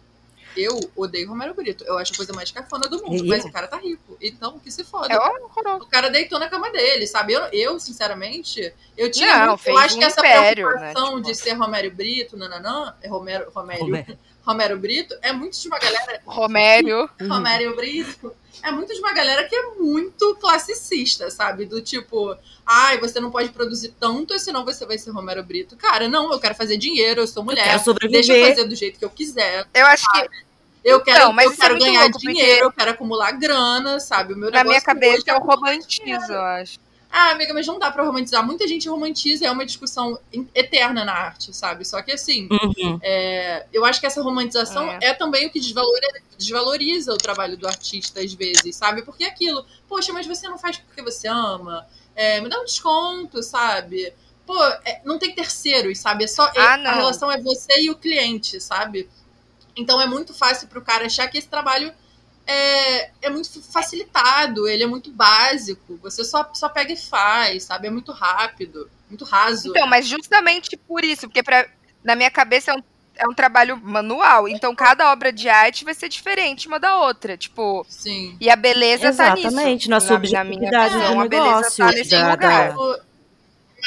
[0.56, 1.84] eu odeio Romero Brito.
[1.84, 3.26] Eu acho a coisa mais cafona do mundo.
[3.26, 4.16] Mas o cara tá rico.
[4.20, 5.12] Então, que se foda.
[5.12, 7.32] É o cara deitou na cama dele, sabe?
[7.32, 9.46] Eu, eu sinceramente, eu tinha.
[9.46, 11.16] Não, eu acho um que essa império, né, preocupação né?
[11.16, 11.22] tipo...
[11.22, 14.18] de ser Romero Brito, nananã, é Romero, Romero, Romero.
[14.46, 16.20] Romero Brito, é muito de uma galera.
[16.26, 17.10] Romero.
[17.28, 18.32] Romero Brito.
[18.62, 21.66] É muito de uma galera que é muito classicista, sabe?
[21.66, 25.76] Do tipo, ai, você não pode produzir tanto, senão você vai ser Romero Brito.
[25.76, 27.80] Cara, não, eu quero fazer dinheiro, eu sou mulher.
[27.86, 29.66] Eu deixa eu fazer do jeito que eu quiser.
[29.74, 30.28] Eu acho sabe?
[30.28, 30.44] que.
[30.84, 34.34] Eu quero, então, eu quero é ganhar louco, dinheiro, eu quero acumular grana, sabe?
[34.34, 36.78] O meu Na minha cabeça eu romantizo, eu acho.
[37.16, 38.44] Ah, amiga, mas não dá pra romantizar.
[38.44, 40.18] Muita gente romantiza, é uma discussão
[40.52, 41.84] eterna na arte, sabe?
[41.84, 42.98] Só que assim, uhum.
[43.00, 44.98] é, eu acho que essa romantização é.
[45.00, 49.02] é, também o que desvaloriza, desvaloriza o trabalho do artista às vezes, sabe?
[49.02, 52.64] Porque é aquilo, poxa, mas você não faz porque você ama, é, me dá um
[52.64, 54.12] desconto, sabe?
[54.44, 56.24] Pô, é, não tem terceiros, sabe?
[56.24, 59.08] É só ah, a relação é você e o cliente, sabe?
[59.76, 61.94] Então é muito fácil pro cara achar que esse trabalho
[62.46, 65.98] é, é muito facilitado, ele é muito básico.
[66.02, 67.88] Você só, só pega e faz, sabe?
[67.88, 69.70] É muito rápido, muito raso.
[69.70, 71.66] Então, mas justamente por isso, porque pra,
[72.02, 72.82] na minha cabeça é um,
[73.16, 74.48] é um trabalho manual.
[74.48, 77.36] Então, cada obra de arte vai ser diferente uma da outra.
[77.36, 77.86] Tipo.
[77.88, 78.36] Sim.
[78.40, 79.56] E a beleza Exatamente, tá nisso.
[79.56, 81.20] Exatamente, na, na subjetividade do negócio.
[81.20, 82.74] A beleza tá nesse da, lugar.
[82.74, 83.00] Da...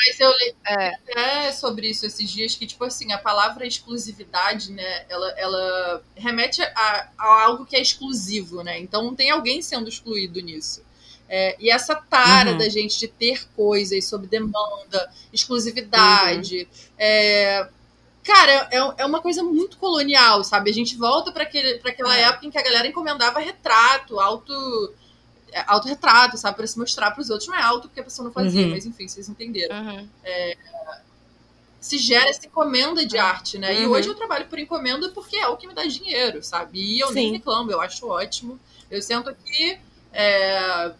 [0.06, 0.90] Mas eu li é.
[0.90, 6.62] até sobre isso esses dias, que, tipo assim, a palavra exclusividade, né, ela, ela remete
[6.62, 8.80] a, a algo que é exclusivo, né?
[8.80, 10.86] Então tem alguém sendo excluído nisso.
[11.30, 12.58] É, e essa tara uhum.
[12.58, 16.96] da gente de ter coisas sob demanda, exclusividade, uhum.
[16.98, 17.68] é,
[18.24, 20.70] cara, é, é uma coisa muito colonial, sabe?
[20.70, 22.22] A gente volta para aquela é.
[22.22, 24.54] época em que a galera encomendava retrato, auto
[25.52, 26.58] é autorretrato, sabe?
[26.58, 27.48] Pra se mostrar pros outros.
[27.48, 28.72] Não é auto porque a pessoa não fazia, uhum.
[28.72, 29.76] mas enfim, vocês entenderam.
[29.76, 30.08] Uhum.
[30.24, 30.58] É,
[31.80, 33.74] se gera essa encomenda de arte, né?
[33.74, 33.84] Uhum.
[33.84, 36.80] E hoje eu trabalho por encomenda porque é o que me dá dinheiro, sabe?
[36.80, 37.14] E eu Sim.
[37.14, 38.60] nem reclamo, eu acho ótimo.
[38.90, 39.78] Eu sento aqui,
[40.12, 40.92] é,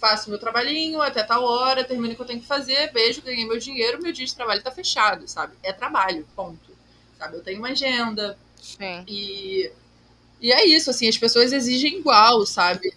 [0.00, 3.46] faço meu trabalhinho até tal hora, termino o que eu tenho que fazer, beijo, ganhei
[3.46, 5.54] meu dinheiro, meu dia de trabalho tá fechado, sabe?
[5.62, 6.76] É trabalho, ponto.
[7.18, 7.36] Sabe?
[7.36, 8.38] Eu tenho uma agenda.
[8.60, 9.04] Sim.
[9.08, 9.70] E,
[10.40, 12.92] e é isso, assim, as pessoas exigem igual, sabe?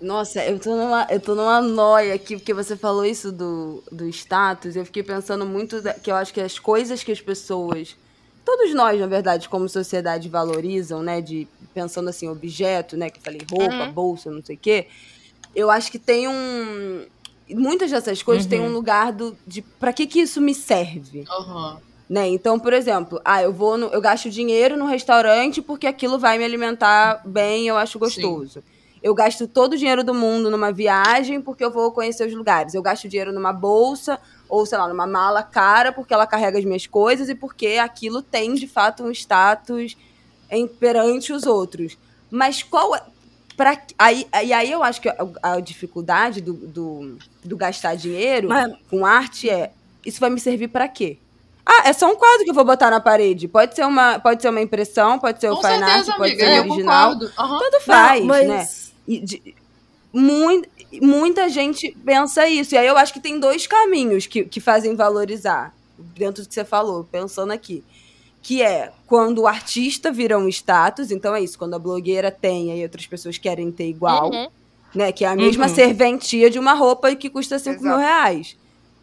[0.00, 4.08] Nossa, eu tô numa, eu tô numa noia aqui, porque você falou isso do, do
[4.08, 4.74] status.
[4.74, 7.94] Eu fiquei pensando muito da, que eu acho que as coisas que as pessoas.
[8.42, 11.20] Todos nós, na verdade, como sociedade, valorizam, né?
[11.20, 13.10] De pensando assim, objeto, né?
[13.10, 13.92] Que eu falei, roupa, uhum.
[13.92, 14.86] bolsa, não sei o quê.
[15.54, 17.04] Eu acho que tem um.
[17.50, 18.50] Muitas dessas coisas uhum.
[18.50, 21.26] têm um lugar do, de para que, que isso me serve.
[21.28, 21.76] Uhum.
[22.08, 22.26] Né?
[22.28, 26.38] Então, por exemplo, ah, eu vou no, eu gasto dinheiro no restaurante porque aquilo vai
[26.38, 28.62] me alimentar bem, eu acho gostoso.
[28.66, 28.79] Sim.
[29.02, 32.74] Eu gasto todo o dinheiro do mundo numa viagem porque eu vou conhecer os lugares.
[32.74, 36.64] Eu gasto dinheiro numa bolsa ou, sei lá, numa mala cara porque ela carrega as
[36.64, 39.96] minhas coisas e porque aquilo tem, de fato, um status
[40.50, 41.96] em, perante os outros.
[42.30, 43.02] Mas qual é.
[43.56, 48.48] Pra, aí, e aí eu acho que a, a dificuldade do, do, do, gastar dinheiro
[48.48, 48.72] Mas...
[48.88, 49.72] com arte é:
[50.04, 51.18] isso vai me servir para quê?
[51.66, 53.46] Ah, é só um quadro que eu vou botar na parede.
[53.46, 56.70] Pode ser uma, pode ser uma impressão, pode ser o fine art, pode ser o
[56.70, 57.12] original.
[57.12, 57.18] Uhum.
[57.18, 58.48] Tudo faz, Não, mas...
[58.48, 58.66] né?
[59.06, 59.54] De,
[60.12, 60.68] muito,
[61.00, 62.74] muita gente pensa isso.
[62.74, 66.54] E aí eu acho que tem dois caminhos que, que fazem valorizar, dentro do que
[66.54, 67.84] você falou, pensando aqui.
[68.42, 72.76] Que é quando o artista vira um status, então é isso, quando a blogueira tem
[72.76, 74.48] e outras pessoas querem ter igual, uhum.
[74.94, 75.12] né?
[75.12, 75.74] Que é a mesma uhum.
[75.74, 78.56] serventia de uma roupa que custa 5 mil reais.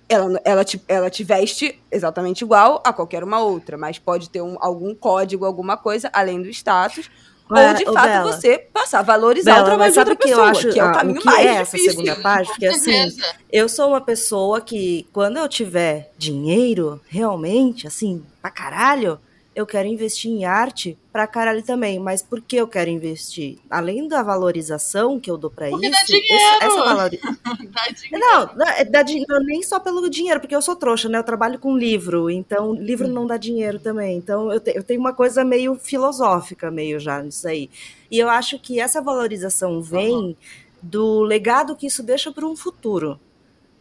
[0.09, 4.41] Ela, ela, te, ela te veste exatamente igual a qualquer uma outra, mas pode ter
[4.41, 7.09] um, algum código, alguma coisa, além do status
[7.49, 8.31] ou de fato Bela.
[8.31, 10.83] você passar a valorizar Bela, o trabalho de outra que pessoa, eu acho, que é
[10.85, 11.91] o caminho o que mais é essa difícil.
[11.91, 13.17] segunda parte, porque assim,
[13.51, 19.19] eu sou uma pessoa que quando eu tiver dinheiro, realmente, assim, pra caralho,
[19.57, 21.97] eu quero investir em arte pra caralho também.
[21.99, 23.57] Mas por que eu quero investir?
[23.69, 25.91] Além da valorização que eu dou pra Porque isso.
[25.99, 26.35] dá dinheiro.
[26.35, 26.83] esse- essa
[27.71, 28.19] Dá dinheiro.
[28.19, 31.17] Não, é- dá din- não, nem só pelo dinheiro, porque eu sou trouxa, né?
[31.17, 34.17] Eu trabalho com livro, então livro não dá dinheiro também.
[34.17, 37.69] Então eu, te- eu tenho uma coisa meio filosófica, meio já nisso aí.
[38.11, 40.37] E eu acho que essa valorização vem
[40.81, 43.19] do legado que isso deixa para um futuro.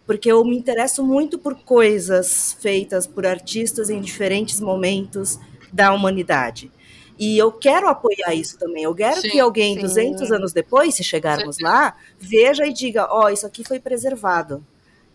[0.07, 5.37] Porque eu me interesso muito por coisas feitas por artistas em diferentes momentos
[5.73, 6.71] da humanidade.
[7.19, 8.83] E eu quero apoiar isso também.
[8.85, 9.81] Eu quero Sim, que alguém, sim.
[9.81, 14.63] 200 anos depois, se chegarmos lá, veja e diga: Ó, isso aqui foi preservado.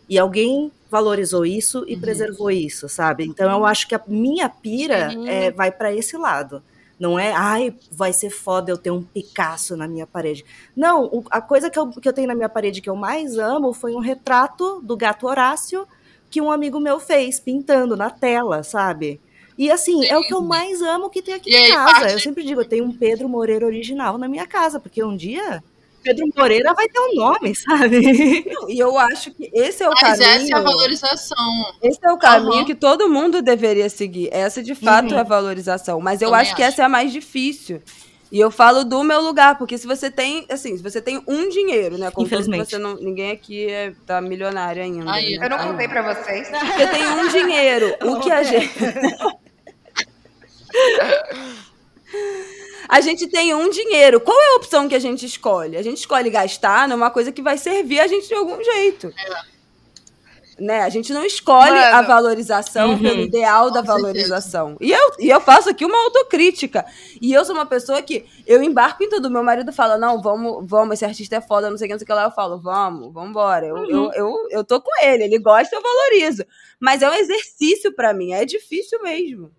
[0.09, 2.01] E alguém valorizou isso e Uhum.
[2.01, 3.23] preservou isso, sabe?
[3.25, 6.61] Então eu acho que a minha pira é, vai para esse lado.
[6.99, 10.45] Não é, ai, vai ser foda eu ter um Picasso na minha parede.
[10.75, 13.37] Não, o- a coisa que eu, que eu tenho na minha parede que eu mais
[13.37, 15.87] amo foi um retrato do gato Horácio
[16.29, 19.19] que um amigo meu fez, pintando na tela, sabe?
[19.57, 21.91] E assim, é o que eu mais amo que tem aqui E em aí, casa.
[21.93, 25.15] parte- Eu sempre digo, eu tenho um Pedro Moreira original na minha casa, porque um
[25.15, 25.63] dia
[26.03, 27.53] Pedro Moreira vai ter um nome,
[27.93, 28.45] sabe?
[28.67, 30.23] E eu acho que esse é o Mas caminho.
[30.31, 31.71] essa é a valorização.
[31.83, 32.65] Esse é o caminho Aham.
[32.65, 34.29] que todo mundo deveria seguir.
[34.31, 35.17] Essa, de fato, Uhum.
[35.17, 35.99] é a valorização.
[36.01, 36.73] Mas eu Também acho que acho.
[36.73, 37.81] essa é a mais difícil.
[38.31, 41.49] E eu falo do meu lugar, porque se você tem, assim, se você tem um
[41.49, 42.09] dinheiro, né?
[42.11, 42.69] Como Infelizmente.
[42.69, 45.11] você não, ninguém aqui é, tá milionário ainda.
[45.11, 45.45] Aí, né?
[45.45, 45.71] Eu não Ainda.
[45.71, 46.49] contei pra vocês.
[46.49, 47.93] Você tem um dinheiro.
[48.07, 48.71] o que a gente.
[52.87, 54.19] A gente tem um dinheiro.
[54.19, 55.77] Qual é a opção que a gente escolhe?
[55.77, 59.13] A gente escolhe gastar numa coisa que vai servir a gente de algum jeito.
[60.61, 60.81] Né?
[60.81, 61.95] A gente não escolhe Mano.
[61.95, 62.99] a valorização Uhum.
[63.01, 63.93] pelo ideal da certeza.
[63.97, 64.77] valorização.
[64.79, 66.85] E eu, e eu faço aqui uma autocrítica.
[67.19, 69.31] E eu sou uma pessoa que eu embarco em tudo.
[69.31, 71.99] Meu marido fala: não, vamos, vamos, esse artista é foda, não sei o que, não
[71.99, 72.25] sei o que lá.
[72.25, 73.65] Eu falo, vamos, vamos embora.
[73.65, 76.45] Eu, eu, eu, eu tô com ele, ele gosta, eu valorizo.
[76.79, 79.49] Mas é um exercício pra mim, é difícil mesmo.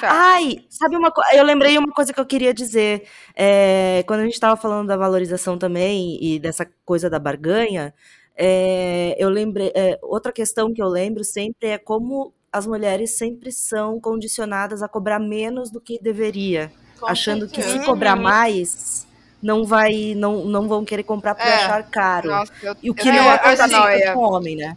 [0.00, 0.08] Tá.
[0.10, 1.34] Ai, sabe uma coisa?
[1.34, 3.04] Eu lembrei uma coisa que eu queria dizer.
[3.34, 7.92] É, quando a gente estava falando da valorização também e dessa coisa da barganha,
[8.36, 9.72] é, eu lembrei.
[9.74, 14.88] é, outra questão que eu lembro sempre é como as mulheres sempre são condicionadas a
[14.88, 17.80] cobrar menos do que deveria, Com achando que certeza.
[17.80, 19.06] se cobrar mais
[19.42, 21.54] não vai, não, não vão querer comprar por É.
[21.56, 22.28] achar caro.
[22.30, 24.12] Nossa, eu, E o que não é, essa assim, noia.
[24.14, 24.76] com o homem, né?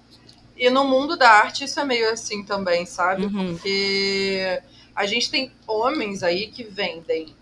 [0.57, 3.25] E no mundo da arte isso é meio assim também, sabe?
[3.25, 3.53] Uhum.
[3.53, 4.61] Porque
[4.95, 7.35] a gente tem homens aí que vendem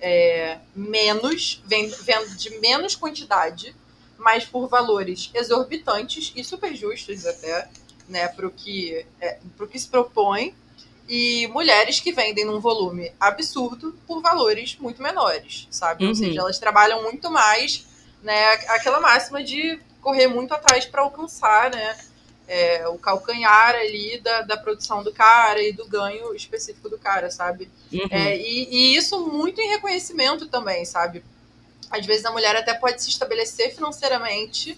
[0.00, 3.74] é, menos, vend- vende menos quantidade,
[4.18, 7.68] mas por valores exorbitantes e super justos até,
[8.08, 10.54] né, pro que, é, pro que se propõe.
[11.08, 16.04] E mulheres que vendem num volume absurdo por valores muito menores, sabe?
[16.04, 16.14] Ou Uhum.
[16.14, 17.84] seja, elas trabalham muito mais,
[18.22, 18.46] né?
[18.68, 21.98] Aquela máxima de correr muito atrás para alcançar, né?
[22.50, 27.30] É, o calcanhar ali da, da produção do cara e do ganho específico do cara,
[27.30, 27.70] sabe?
[27.92, 28.08] Uhum.
[28.10, 31.22] É, e, e isso muito em reconhecimento também, sabe?
[31.88, 34.76] Às vezes a mulher até pode se estabelecer financeiramente,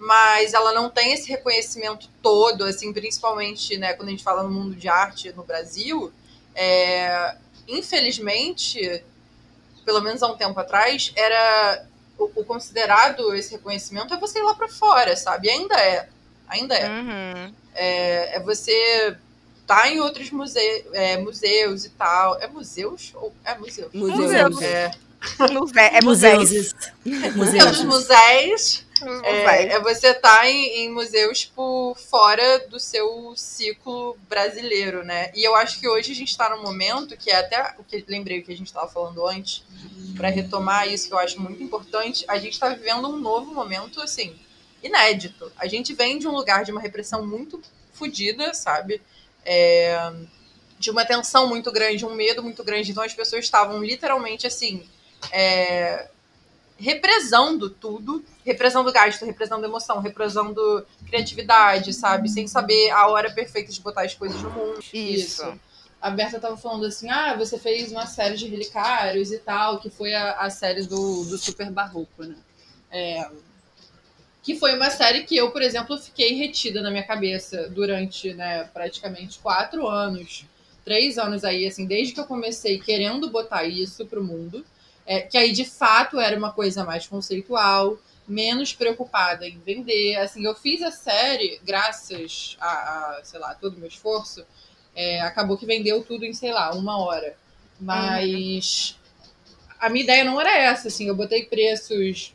[0.00, 4.50] mas ela não tem esse reconhecimento todo, assim, principalmente, né, quando a gente fala no
[4.50, 6.12] mundo de arte no Brasil,
[6.56, 7.36] é,
[7.68, 9.00] infelizmente,
[9.84, 11.86] pelo menos há um tempo atrás, era
[12.18, 15.46] o, o considerado esse reconhecimento é você ir lá para fora, sabe?
[15.46, 16.08] E ainda é,
[16.48, 16.88] ainda é.
[16.88, 17.54] Uhum.
[17.74, 19.16] É, é você
[19.66, 20.58] tá em outros muse
[20.92, 22.38] é, museus e tal.
[22.40, 23.12] É museus?
[23.14, 23.90] Ou é museu?
[23.92, 24.16] Museu.
[24.50, 24.62] Museus.
[24.62, 24.90] É,
[25.52, 26.50] Muse- É museus.
[27.04, 27.84] Museus, Museus.
[27.84, 28.84] museus.
[29.02, 29.24] Museus.
[29.24, 35.30] É, é você tá em, em museus por fora do seu ciclo brasileiro, né?
[35.34, 38.04] E eu acho que hoje a gente tá num momento que é até o que
[38.08, 39.64] lembrei o que a gente estava falando antes,
[40.16, 42.24] para retomar isso que eu acho muito importante.
[42.28, 44.34] A gente tá vivendo um novo momento, assim,
[44.82, 45.50] inédito.
[45.56, 47.60] A gente vem de um lugar de uma repressão muito
[47.92, 49.00] fodida, sabe?
[49.44, 50.12] É,
[50.78, 52.90] de uma tensão muito grande, um medo muito grande.
[52.90, 54.86] Então as pessoas estavam literalmente assim.
[55.30, 56.08] É,
[56.76, 62.28] represando tudo, represando gasto, represando emoção, represando criatividade, sabe?
[62.28, 64.82] Sem saber a hora perfeita de botar as coisas no mundo.
[64.92, 65.44] Isso.
[66.00, 69.88] A Berta tava falando assim: ah, você fez uma série de relicários e tal, que
[69.88, 72.34] foi a, a série do, do Super Barroco, né?
[72.90, 73.30] É,
[74.42, 78.64] que foi uma série que eu, por exemplo, fiquei retida na minha cabeça durante, né,
[78.74, 80.44] praticamente quatro anos,
[80.84, 84.64] três anos aí, assim, desde que eu comecei querendo botar isso pro mundo.
[85.06, 87.96] É, que aí, de fato, era uma coisa mais conceitual,
[88.26, 90.16] menos preocupada em vender.
[90.16, 92.68] Assim, eu fiz a série, graças a,
[93.18, 94.44] a sei lá, todo o meu esforço,
[94.94, 97.36] é, acabou que vendeu tudo em, sei lá, uma hora.
[97.80, 98.96] Mas
[99.78, 102.34] a minha ideia não era essa, assim, eu botei preços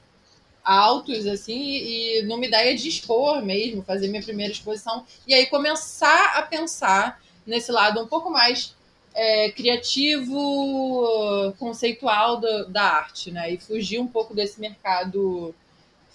[0.67, 6.33] altos, assim, e, numa ideia de expor mesmo, fazer minha primeira exposição, e aí começar
[6.35, 8.75] a pensar nesse lado um pouco mais
[9.15, 13.53] é, criativo, conceitual da, da arte, né?
[13.53, 15.55] E fugir um pouco desse mercado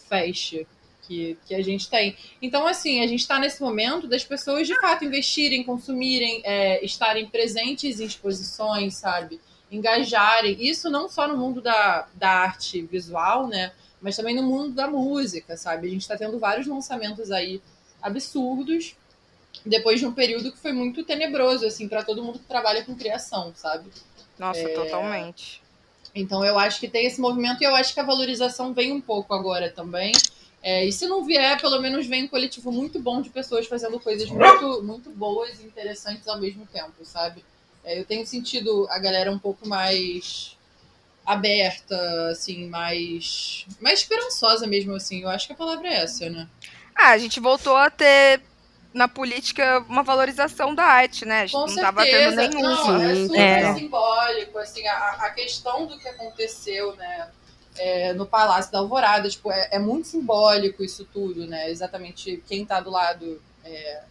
[0.09, 0.65] fashion
[1.09, 2.15] que, que a gente tem.
[2.41, 7.27] Então, assim, a gente está nesse momento das pessoas de fato investirem, consumirem, é, estarem
[7.27, 9.41] presentes em exposições, sabe?
[9.71, 10.57] Engajarem.
[10.61, 13.73] Isso não só no mundo da, da arte visual, né?
[14.03, 15.87] Mas também no mundo da música, sabe?
[15.87, 17.63] A gente está tendo vários lançamentos aí
[18.03, 18.97] absurdos
[19.65, 22.97] depois de um período que foi muito tenebroso, assim, para todo mundo que trabalha com
[22.97, 23.89] criação, sabe?
[24.39, 24.75] Nossa, é...
[24.75, 25.63] totalmente.
[26.15, 29.01] Então eu acho que tem esse movimento e eu acho que a valorização vem um
[29.01, 30.13] pouco agora também.
[30.63, 33.99] É, e se não vier, pelo menos vem um coletivo muito bom de pessoas fazendo
[33.99, 37.45] coisas muito, muito boas e interessantes ao mesmo tempo, sabe?
[37.83, 40.57] É, eu tenho sentido a galera um pouco mais
[41.25, 41.97] aberta,
[42.31, 45.23] assim, mais, mais esperançosa mesmo, assim.
[45.23, 46.49] Eu acho que a palavra é essa, né?
[46.95, 48.41] Ah, a gente voltou a ter
[48.93, 51.43] na política uma valorização da arte, né?
[51.43, 51.87] A gente Com não certeza.
[51.87, 52.61] tava tendo nenhum.
[52.61, 53.75] Não, é super É.
[53.75, 54.95] simbólico, assim, a,
[55.27, 57.31] a questão do que aconteceu, né?
[57.77, 61.71] é, no Palácio da Alvorada, tipo, é, é muito simbólico isso tudo, né?
[61.71, 64.03] Exatamente quem tá do lado é,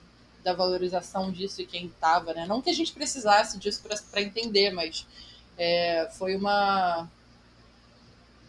[0.43, 2.45] da valorização disso e quem tava, né?
[2.47, 5.05] Não que a gente precisasse disso para entender, mas
[5.63, 7.07] é, foi uma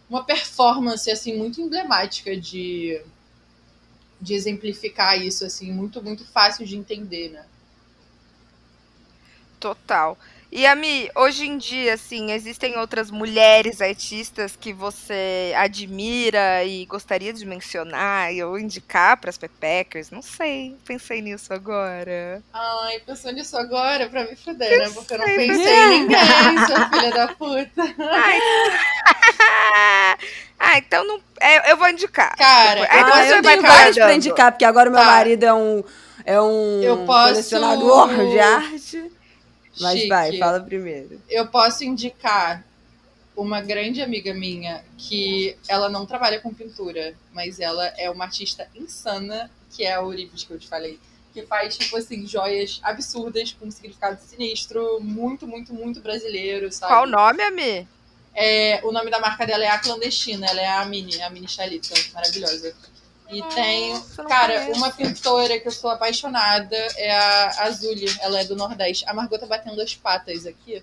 [0.08, 3.02] uma performance assim muito emblemática de
[4.18, 7.44] de exemplificar isso assim, muito muito fácil de entender, né?
[9.60, 10.16] Total.
[10.54, 17.32] E Ami, hoje em dia, assim, existem outras mulheres artistas que você admira e gostaria
[17.32, 20.10] de mencionar ou indicar para as Pepeckers?
[20.10, 22.42] Não sei, pensei nisso agora.
[22.52, 24.90] Ai, pensou nisso agora pra me fuder, né?
[24.94, 27.82] Porque eu não Pensei, pensei em ninguém, sua filha da puta.
[28.10, 28.38] Ai.
[30.60, 32.36] ah, então não, é, eu vou indicar.
[32.36, 35.06] Cara, Aí Ah, eu você vai tenho várias pra indicar, porque agora o meu Tá.
[35.06, 35.82] marido é um,
[36.26, 39.12] é um Eu posso- colecionador de arte.
[39.80, 40.08] Mas Chique.
[40.08, 41.20] vai, fala primeiro.
[41.28, 42.64] Eu posso indicar
[43.36, 48.68] uma grande amiga minha que ela não trabalha com pintura, mas ela é uma artista
[48.74, 50.98] insana, que é a Euripides que eu te falei.
[51.32, 56.92] Que faz, tipo assim, joias absurdas com significado sinistro, muito, muito, muito brasileiro, sabe?
[56.92, 57.88] Qual o nome, Ami?
[58.34, 61.48] É, o nome da marca dela é A Clandestina, ela é a Mini, a Mini
[61.48, 62.74] Chalita, maravilhosa.
[63.32, 64.78] E tem, cara, conheço.
[64.78, 69.04] uma pintora que eu sou apaixonada é a Azuli, ela é do Nordeste.
[69.08, 70.82] A Margot tá batendo as patas aqui.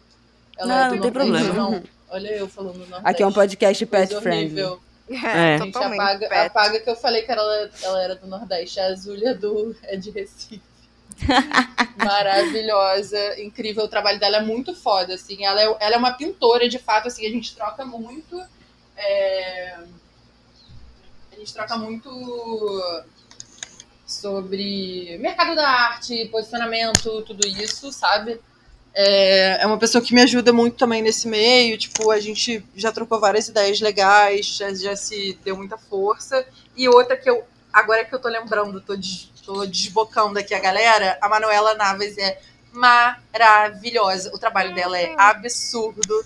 [0.57, 1.69] Ela Não, é do não tem Nordeste, problema.
[1.71, 1.83] Não.
[2.09, 3.01] Olha eu falando Nordeste.
[3.03, 4.63] Aqui é um podcast pet friendly.
[4.63, 4.81] horrível.
[5.11, 5.55] É.
[5.55, 5.99] A gente Totalmente.
[6.01, 6.47] apaga, pet.
[6.47, 8.79] apaga que eu falei que ela, ela era do Nordeste.
[8.79, 10.61] A Azuli é, do, é de Recife.
[12.03, 13.83] Maravilhosa, incrível.
[13.83, 15.45] O trabalho dela é muito foda, assim.
[15.45, 17.25] Ela é, ela é uma pintora, de fato, assim.
[17.25, 18.41] A gente troca muito...
[18.97, 19.77] é,
[21.39, 22.09] gente troca muito
[24.05, 28.39] sobre mercado da arte, posicionamento, tudo isso, sabe?
[28.93, 31.77] É, é uma pessoa que me ajuda muito também nesse meio.
[31.77, 36.45] Tipo, a gente já trocou várias ideias legais, já, já se deu muita força.
[36.75, 40.59] E outra que eu, agora que eu tô lembrando, tô, des, tô desbocando aqui a
[40.59, 42.41] galera, a Manuela Naves é
[42.73, 44.31] maravilhosa.
[44.33, 46.25] O trabalho dela é absurdo.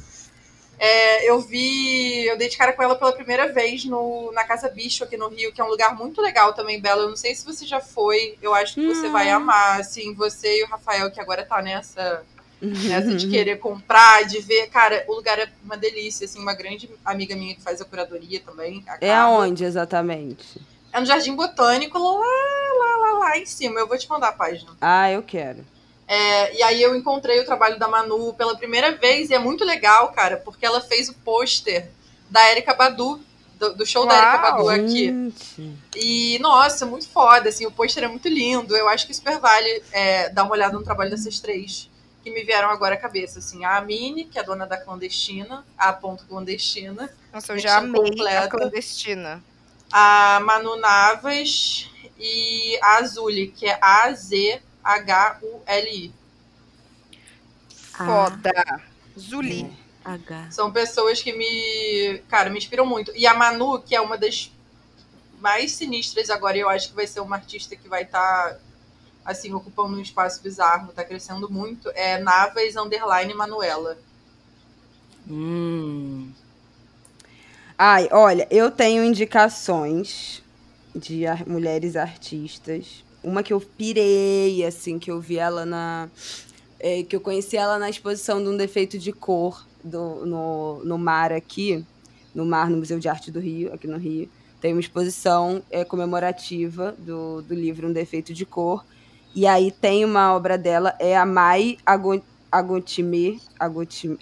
[0.86, 4.68] É, eu vi, eu dei de cara com ela pela primeira vez no, na Casa
[4.68, 7.04] Bicho aqui no Rio, que é um lugar muito legal também, Bela.
[7.04, 10.60] Eu não sei se você já foi, eu acho que você vai amar, assim, você
[10.60, 12.26] e o Rafael, que agora tá nessa,
[12.62, 14.68] nessa de querer comprar, de ver.
[14.72, 18.42] Cara, o lugar é uma delícia, assim, uma grande amiga minha que faz a curadoria
[18.42, 18.84] também.
[18.86, 20.60] a É aonde exatamente?
[20.92, 23.80] É no Jardim Botânico, lá, lá, lá, lá em cima.
[23.80, 24.72] Eu vou te mandar a página.
[24.82, 25.66] Ah, eu quero.
[26.08, 29.64] É, e aí eu encontrei o trabalho da Manu pela primeira vez e é muito
[29.64, 31.90] legal, cara, porque ela fez o pôster
[32.30, 33.22] da Erika Badu,
[33.58, 34.24] do, do show da Uau!
[34.24, 35.06] Erika Badu aqui.
[35.06, 35.78] Gente.
[35.96, 38.76] E, nossa, muito foda, assim, o pôster é muito lindo.
[38.76, 41.90] Eu acho que super vale é, dar uma olhada no trabalho dessas três
[42.24, 43.66] que me vieram agora à cabeça, assim.
[43.66, 47.10] A Mini, que é a dona da Clandestina, a ponto clandestina.
[47.34, 48.48] Nossa, eu já amei a completa.
[48.48, 49.44] clandestina.
[49.92, 53.78] A Manu Navas e a Azuli, que é
[54.84, 56.14] A-Z-H-U-L-I.
[57.94, 58.82] Foda.
[59.18, 59.72] Zuli.
[60.04, 60.52] H.
[60.52, 63.12] São pessoas que me, cara, me inspiram muito.
[63.16, 64.52] E a Manu, que é uma das
[65.40, 68.58] mais sinistras agora, e eu acho que vai ser uma artista que vai estar,
[69.26, 73.98] assim, ocupando um espaço bizarro, tá crescendo muito, é Navas Underline Manuela.
[75.30, 76.32] Hum.
[77.78, 80.42] Ai, olha, eu tenho indicações
[80.96, 83.04] de mulheres artistas.
[83.24, 86.10] Uma que eu pirei, assim, que eu vi ela na.
[86.80, 90.98] é, que eu conheci ela na exposição de um defeito de cor do, no, no
[90.98, 91.86] mar aqui,
[92.36, 94.30] no mar, no Museu de Arte do Rio, aqui no Rio.
[94.60, 98.84] tem uma exposição é, comemorativa do, do livro Um Defeito de Cor.
[99.36, 101.78] E aí tem uma obra dela, é a Mai
[102.52, 103.42] Agontime,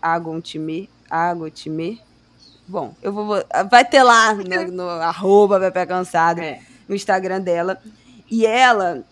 [0.01, 2.01] Agontime, Agontime.
[2.67, 3.35] Bom, eu vou.
[3.69, 6.61] Vai ter lá no, no arroba Pepe Cansado, É.
[6.87, 7.77] no Instagram dela.
[8.31, 9.03] E ela,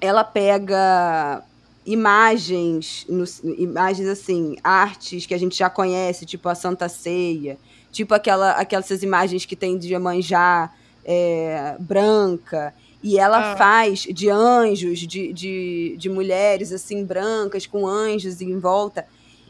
[0.00, 1.42] ela pega
[1.86, 3.24] imagens, no-
[3.56, 7.56] imagens assim, artes que a gente já conhece, tipo a Santa Ceia,
[7.92, 10.70] tipo aquela, aquelas imagens que tem de Iemanjá
[11.04, 12.74] é, branca.
[13.02, 13.56] E ela Ah.
[13.56, 19.06] faz de anjos, de, de, de mulheres assim, brancas, com anjos em volta.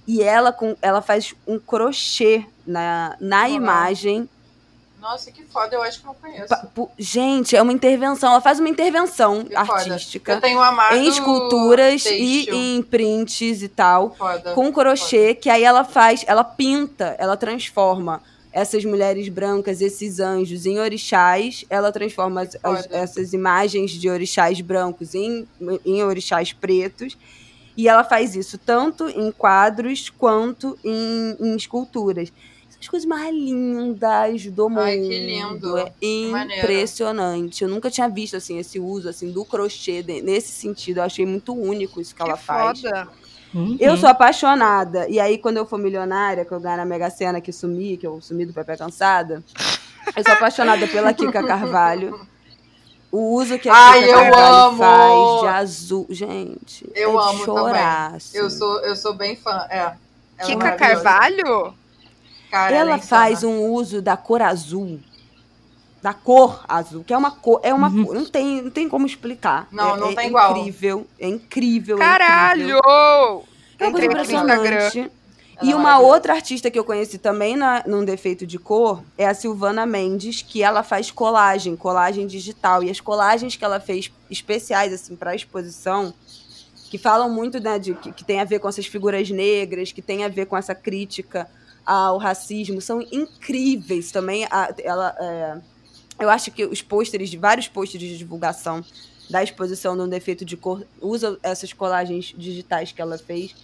[0.06, 4.28] E ela, com, ela faz um crochê na, na imagem
[5.00, 6.54] Nossa, que foda, eu acho que não conheço.
[6.98, 8.30] Gente, é uma intervenção.
[8.32, 9.72] Ela faz uma intervenção Que foda.
[9.72, 12.54] artística Eu tenho amado em esculturas têxtil.
[12.54, 14.52] e em prints e tal, Foda.
[14.52, 18.22] com crochê, que aí ela faz, ela pinta, ela transforma
[18.52, 22.96] essas mulheres brancas, esses anjos em orixás, ela transforma as- as- Foda.
[22.96, 25.46] essas imagens de orixás brancos em,
[25.86, 27.16] em orixás pretos.
[27.76, 32.30] E ela faz isso tanto em quadros quanto em, em esculturas.
[32.80, 34.80] As coisas mais lindas do mundo.
[34.80, 35.76] Ai, que lindo.
[35.78, 35.92] É
[36.30, 36.62] maneiro.
[36.62, 37.62] impressionante.
[37.62, 40.98] Eu nunca tinha visto assim esse uso assim do crochê nesse sentido.
[40.98, 42.80] Eu achei muito único isso que, ela que faz.
[42.80, 43.08] foda.
[43.78, 45.08] Eu sou apaixonada.
[45.08, 48.06] E aí, quando eu for milionária, que eu ganhar na Mega Sena, que sumi, que
[48.06, 49.42] eu sumi do Pepe Cansada,
[50.16, 52.18] eu sou apaixonada pela Kika Carvalho.
[53.12, 54.78] O uso que a Ai, Kika eu Carvalho amo!
[54.78, 56.06] faz de azul.
[56.08, 58.14] Gente, Eu é amo chorar.
[58.14, 58.38] assim.
[58.38, 59.66] Eu sou, eu sou bem fã.
[59.68, 59.78] É.
[59.78, 59.96] Ela
[60.38, 60.70] é Kika.
[60.76, 61.74] Carvalho?
[62.50, 64.98] Cara, Ela é faz um uso da cor azul.
[66.02, 67.60] Da cor azul, que é uma cor.
[67.62, 68.14] É uma cor.
[68.14, 69.68] Não tem, não tem como explicar.
[69.70, 70.56] Não, é, não é tem igual.
[70.56, 71.06] incrível.
[71.18, 71.96] É incrível.
[71.96, 72.80] é Caralho!
[73.78, 75.10] É uma coisa impressionante.
[75.62, 79.26] E é uma outra artista que eu conheci também na, num defeito de cor é
[79.26, 82.82] a Silvana Mendes, que ela faz colagem, colagem digital.
[82.82, 86.14] E as colagens que ela fez especiais, assim, para exposição,
[86.90, 90.00] que falam muito, né, de, que, que tem a ver com essas figuras negras, que
[90.00, 91.46] tem a ver com essa crítica
[91.84, 94.44] ao racismo, são incríveis também.
[94.50, 95.58] A- ela, é,
[96.18, 98.84] eu acho que os pôsteres, de vários pôsteres de divulgação
[99.28, 103.54] da exposição num defeito de cor, usam essas colagens digitais que ela fez.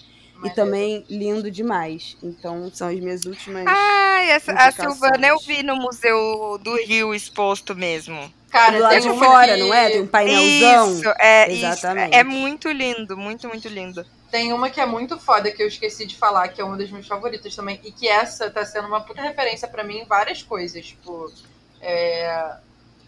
[0.44, 2.14] E também lindo demais.
[2.22, 3.64] Então, são as minhas últimas.
[3.66, 4.70] Ai, essa, a.
[4.70, 8.30] Silvana eu vi no Museu do Rio exposto mesmo.
[8.50, 9.88] Cara, do lado tem de fora, não é?
[9.90, 10.92] Tem um painelzão.
[10.92, 12.14] Isso, é, isso, Exatamente.
[12.14, 14.04] é muito lindo, muito, muito lindo.
[14.36, 16.90] Tem uma que é muito foda que eu esqueci de falar, que é uma das
[16.90, 17.80] minhas favoritas também.
[17.82, 20.84] E que essa tá sendo uma puta referência pra mim em várias coisas.
[20.84, 21.32] Tipo,
[21.80, 22.54] é,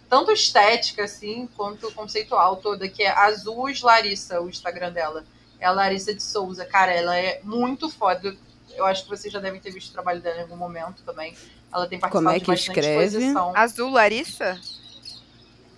[0.09, 5.23] tanto estética, assim, quanto conceitual toda, que é Azul Larissa, o Instagram dela.
[5.61, 6.65] É a Larissa de Souza.
[6.65, 8.35] Cara, ela é muito foda.
[8.75, 11.37] Eu acho que vocês já devem ter visto o trabalho dela em algum momento também.
[11.71, 13.05] Ela tem participado Como é de que bastante escreve?
[13.05, 13.53] exposição.
[13.55, 14.59] Azul Larissa?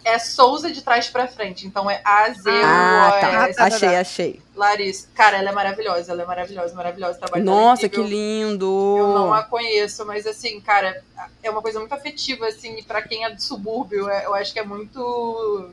[0.05, 1.67] É Souza de trás pra frente.
[1.67, 2.65] Então é A-Z-U-O-S.
[2.65, 3.53] Ah, tá.
[3.55, 4.43] tá, Achei, achei.
[4.55, 5.09] Larissa.
[5.15, 6.13] Cara, ela é maravilhosa.
[6.13, 7.17] Ela é maravilhosa, maravilhosa.
[7.17, 8.97] O trabalho Nossa, que lindo!
[8.99, 11.03] Eu não a conheço, mas assim, cara,
[11.43, 14.53] é uma coisa muito afetiva, assim, e pra quem é do subúrbio, é- eu acho
[14.53, 15.71] que é muito.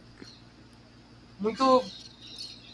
[1.39, 1.83] Muito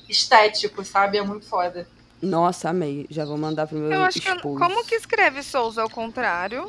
[0.10, 1.18] estético, sabe?
[1.18, 1.88] É muito foda.
[2.24, 3.06] Nossa, amei.
[3.10, 4.28] Já vou mandar pro meu Eu acho que.
[4.30, 4.58] eu- esposo.
[4.60, 6.66] Como que escreve Souza ao contrário?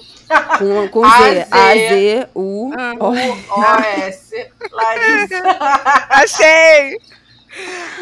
[0.58, 1.34] Com, com A, Z.
[1.34, 1.46] Z.
[1.50, 2.72] A-Z-U.
[2.76, 2.94] Ah.
[3.00, 4.50] O-S.
[4.72, 5.42] Larissa.
[6.10, 6.98] Achei!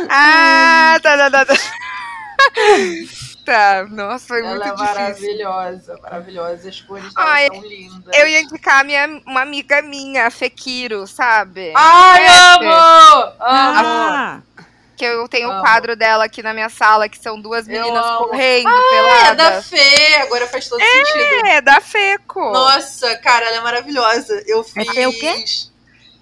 [0.09, 1.45] Ah, tá, tá, tá.
[1.45, 1.55] Tá,
[3.45, 3.87] tá.
[3.91, 4.95] nossa, foi muito Ela é difícil.
[5.47, 6.69] maravilhosa, maravilhosa.
[6.69, 8.15] As cores dela Ai, são lindas.
[8.19, 11.73] Eu ia indicar minha, uma amiga minha, a Fekiro, sabe?
[11.77, 12.71] Ai, É, amo!
[12.73, 13.35] Amo!
[13.41, 14.41] Ah,
[15.03, 15.63] Que eu tenho o Amo.
[15.63, 19.67] quadro dela aqui na minha sala, que são duas meninas correndo É da peladas.
[19.67, 21.45] Fê, agora faz todo sentido.
[21.45, 22.53] É, da Feco.
[22.53, 24.41] Nossa, cara, ela é maravilhosa.
[24.47, 24.87] Eu fiz.
[24.87, 25.45] Fê o quê?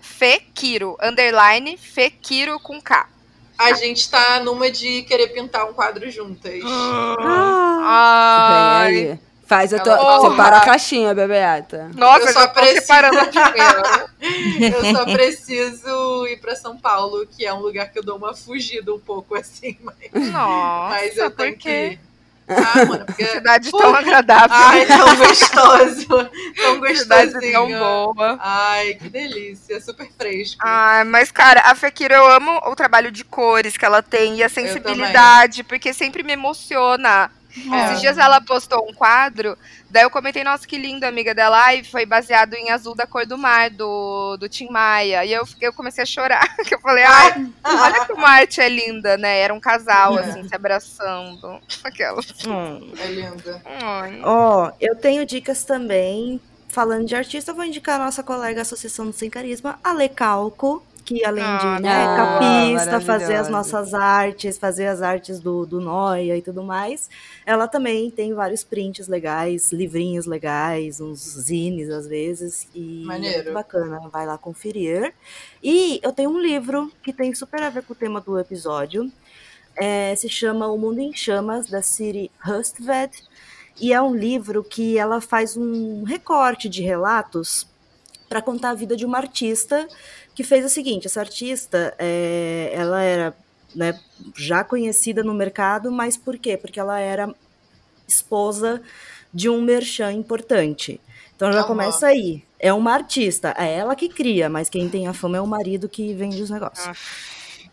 [0.01, 3.07] Fekiro, underline, Fekiro com K.
[3.59, 6.63] A gente tá numa de querer pintar um quadro juntas.
[7.21, 9.21] ah, Ai.
[9.51, 9.97] Faz a tua.
[9.97, 10.31] Porra.
[10.31, 11.91] Separa a caixinha, Bebeata.
[11.97, 12.93] Nossa, Eu só preciso-.
[14.63, 18.33] Eu só preciso ir pra São Paulo, que é um lugar que eu dou uma
[18.33, 19.97] fugida um pouco assim, mas,
[20.31, 21.99] Nossa, mas eu tenho que.
[22.47, 23.27] Ah, mano, porque.
[23.27, 24.57] Cidade Pô, tão agradável.
[24.57, 26.07] Ai, tão gostoso.
[26.07, 27.79] Tão Cidade tão gostosinho.
[27.79, 28.39] boa.
[28.41, 29.81] Ai, que delícia.
[29.81, 30.61] Super fresco.
[30.65, 34.45] Ah, mas, cara, a Fekiro, eu amo o trabalho de cores que ela tem e
[34.45, 37.33] a sensibilidade, porque sempre me emociona.
[37.73, 37.85] É.
[37.87, 39.57] Esses dias ela postou um quadro,
[39.91, 43.27] daí eu comentei, nossa, que lindo, amiga dela, e foi baseado em Azul da Cor
[43.27, 45.25] do Mar, do, do Tim Maia.
[45.25, 48.69] E eu, eu comecei a chorar, que eu falei, ai, olha como a arte é
[48.69, 49.41] linda, né?
[49.41, 50.23] Era um casal, É.
[50.25, 51.61] assim, se abraçando.
[51.83, 52.21] Aquela.
[52.47, 52.93] hum.
[52.99, 53.63] É linda.
[54.23, 59.07] Ó, eu tenho dicas também falando de artista, eu vou indicar a nossa colega Associação
[59.07, 63.95] do Sem Carisma, a Lecalco, que além Ah, de né, boa, capista, fazer as nossas
[63.95, 67.09] artes, fazer as artes do, do Noia e tudo mais,
[67.45, 73.37] ela também tem vários prints legais, livrinhos legais, uns zines às vezes, e é Maneiro.
[73.39, 75.13] muito bacana, vai lá conferir.
[75.63, 79.11] E eu tenho um livro que tem super a ver com o tema do episódio,
[79.77, 83.13] é, se chama O Mundo em Chamas, da Siri Hustved,
[83.81, 87.67] e é um livro que ela faz um recorte de relatos
[88.29, 89.89] para contar a vida de uma artista
[90.41, 93.35] que fez o seguinte: essa artista, é, ela era
[93.75, 93.99] né,
[94.35, 96.57] já conhecida no mercado, mas por quê?
[96.57, 97.35] Porque ela era
[98.09, 98.83] esposa
[99.33, 100.99] de um merchan importante.
[101.37, 102.43] Então já começa aí.
[102.59, 105.89] É uma artista, é ela que cria, mas quem tem a fama é o marido
[105.89, 106.87] que vende os negócios.
[106.87, 106.97] Ah,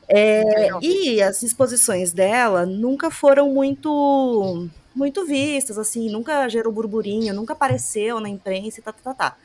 [0.10, 7.54] É, e as exposições dela nunca foram muito muito vistas, assim, nunca gerou burburinho, nunca
[7.54, 9.38] apareceu na imprensa e tá, tá, tá, tá.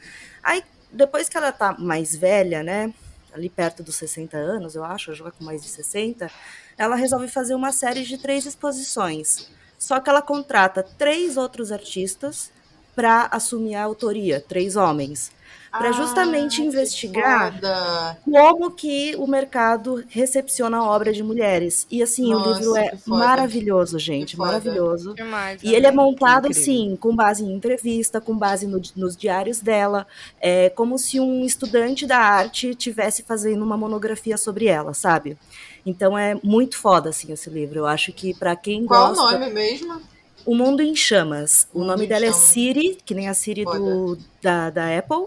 [0.42, 2.92] Aí, depois que ela tá mais velha, né,
[3.32, 6.30] ali perto dos 60 anos, eu acho, já com mais de 60,
[6.76, 9.50] ela resolve fazer uma série de três exposições.
[9.78, 12.52] Só que ela contrata três outros artistas
[12.94, 15.30] para assumir a autoria, três homens,
[15.70, 18.18] para justamente Ah, que investigar foda.
[18.24, 21.86] como que o mercado recepciona a obra de mulheres.
[21.90, 25.14] E assim, Nossa, o livro é maravilhoso, gente, maravilhoso.
[25.14, 25.62] Demais.
[25.62, 26.62] E ele é montado, Incrível.
[26.62, 30.06] sim, com base em entrevista, com base no- nos diários dela,
[30.38, 35.38] é como se um estudante da arte tivesse fazendo uma monografia sobre ela, sabe?
[35.86, 37.78] Então é muito foda, assim, esse livro.
[37.78, 39.38] Eu acho que pra quem Qual o gosta...
[39.38, 40.02] nome mesmo?
[40.44, 41.68] O Mundo em Chamas.
[41.72, 42.32] O Mundo nome dela é.
[42.32, 45.26] Siri, que nem a Siri do, da, da Apple,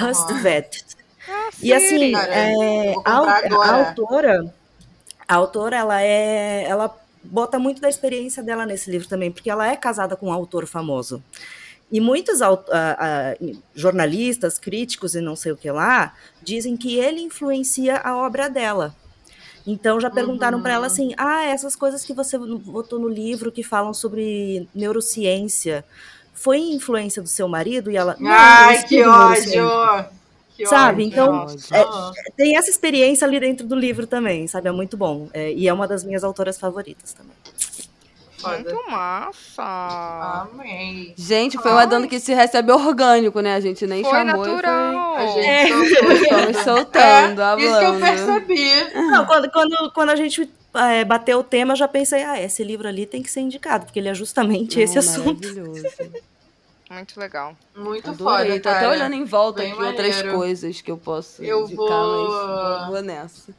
[0.00, 0.84] Hustvet.
[1.28, 2.12] Ah, E assim.
[2.12, 4.54] Cara, é, a, a autora,
[5.28, 9.66] a autora, ela é, ela bota muito da experiência dela nesse livro também, porque ela
[9.68, 11.22] é casada com um autor famoso.
[11.92, 13.36] E muitos ah, ah,
[13.74, 18.94] jornalistas, críticos e não sei o que lá, dizem que ele influencia a obra dela.
[19.66, 20.86] Então já perguntaram para ela Uhum.
[20.86, 25.84] assim: "Ah, essas coisas que você botou no livro que falam sobre neurociência,
[26.34, 30.04] foi influência do seu marido?" E ela: "Não, eu Ai, que neurociência." ódio!
[30.56, 31.04] Que Sabe?
[31.04, 31.12] ódio.
[31.12, 34.68] Então, é- tem essa experiência ali dentro do livro também, sabe?
[34.68, 35.28] É muito bom.
[35.32, 37.32] É, e é uma das minhas autoras favoritas também.
[38.40, 38.58] Foda.
[38.58, 40.48] Muito massa.
[40.52, 41.14] Amei.
[41.16, 43.54] Gente, foi uma dando que se recebe orgânico, né?
[43.54, 44.44] A gente nem Foi chamou.
[44.44, 45.14] e natural.
[45.16, 45.68] A gente É.
[45.68, 46.06] soltou.
[46.06, 46.28] Foi...
[46.28, 48.94] Fomos soltando, É, isso que eu percebi.
[48.94, 52.62] Não, quando, quando, quando a gente é, bateu o tema, eu já pensei, ah, esse
[52.64, 55.40] livro ali tem que ser indicado, porque ele é justamente esse assunto.
[55.46, 55.82] Maravilhoso.
[56.90, 57.54] Muito legal.
[57.76, 58.48] Muito Adorei.
[58.48, 58.76] foda, Tô cara.
[58.78, 60.36] até olhando em volta Bem aqui outras maneiro.
[60.38, 62.28] coisas que eu posso Eu indicar, vou-
[62.80, 63.52] mas vou nessa.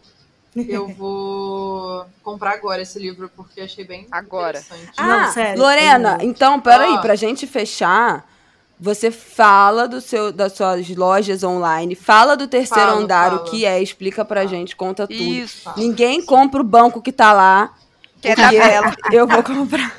[0.53, 4.59] Eu vou comprar agora esse livro porque achei bem Agora.
[4.59, 4.91] interessante.
[4.97, 6.97] Não, Ah, sério, Lorena, tem- então, peraí, Ah.
[6.99, 8.25] pra gente fechar,
[8.79, 13.49] você fala do seu, das suas lojas online, fala do terceiro Falo, andar, o falo.
[13.51, 14.49] que é, explica pra Falo.
[14.49, 15.21] gente, conta tudo.
[15.21, 15.63] Isso.
[15.65, 15.73] Tá.
[15.77, 17.73] Ninguém compra o banco que tá lá.
[18.21, 18.95] Que é da porque Bela.
[19.11, 19.93] Eu vou comprar.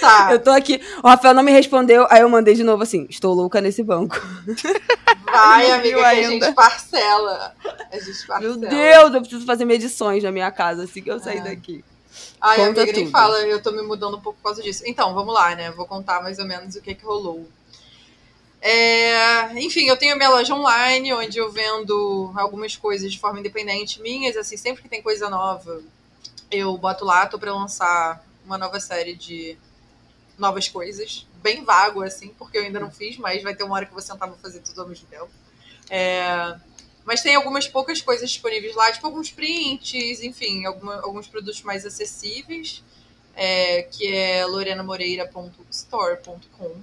[0.00, 0.80] Tá, Eu tô aqui.
[1.02, 4.14] O Rafael não me respondeu, aí eu mandei de novo assim: estou louca nesse banco.
[5.24, 7.54] vai, amiga, que a gente parcela.
[7.92, 8.40] A gente parcela.
[8.40, 11.42] Meu Deus, eu preciso fazer medições na minha casa assim que eu sair É.
[11.42, 11.84] daqui.
[12.40, 13.10] Ai, Conta amiga, nem tudo.
[13.10, 14.82] fala, eu tô me mudando um pouco por causa disso.
[14.86, 15.70] Então, vamos lá, né?
[15.70, 17.46] Vou contar mais ou menos o que que rolou.
[18.60, 23.38] É, enfim, eu tenho a minha loja online, onde eu vendo algumas coisas de forma
[23.38, 25.80] independente minhas, assim, sempre que tem coisa nova,
[26.50, 29.56] eu boto lá, tô pra lançar uma nova série de
[30.38, 33.84] novas coisas, bem vago, assim, porque eu ainda não fiz, mas vai ter uma hora
[33.86, 35.28] que eu vou sentar e vou fazer tudo ao mesmo tempo.
[35.88, 36.56] É,
[37.04, 41.86] mas tem algumas poucas coisas disponíveis lá, tipo alguns prints, enfim, alguma- alguns produtos mais
[41.86, 42.82] acessíveis,
[43.34, 46.76] é, que é lorenamoreira.store.com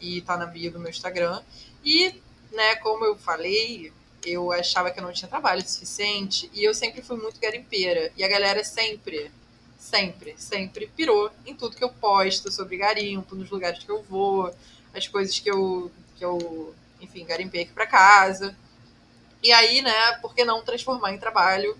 [0.00, 1.42] e tá na bio do meu Instagram.
[1.84, 2.14] E,
[2.52, 3.92] né, como eu falei,
[4.24, 8.10] eu achava que eu não tinha trabalho suficiente e eu sempre fui muito garimpeira.
[8.16, 9.30] E a galera sempre,
[9.94, 14.52] sempre, sempre pirou em tudo que eu posto sobre garimpo, nos lugares que eu vou,
[14.92, 18.56] as coisas que eu, que eu enfim, garimpei aqui pra casa.
[19.40, 21.76] E aí, né, por que não transformar em trabalho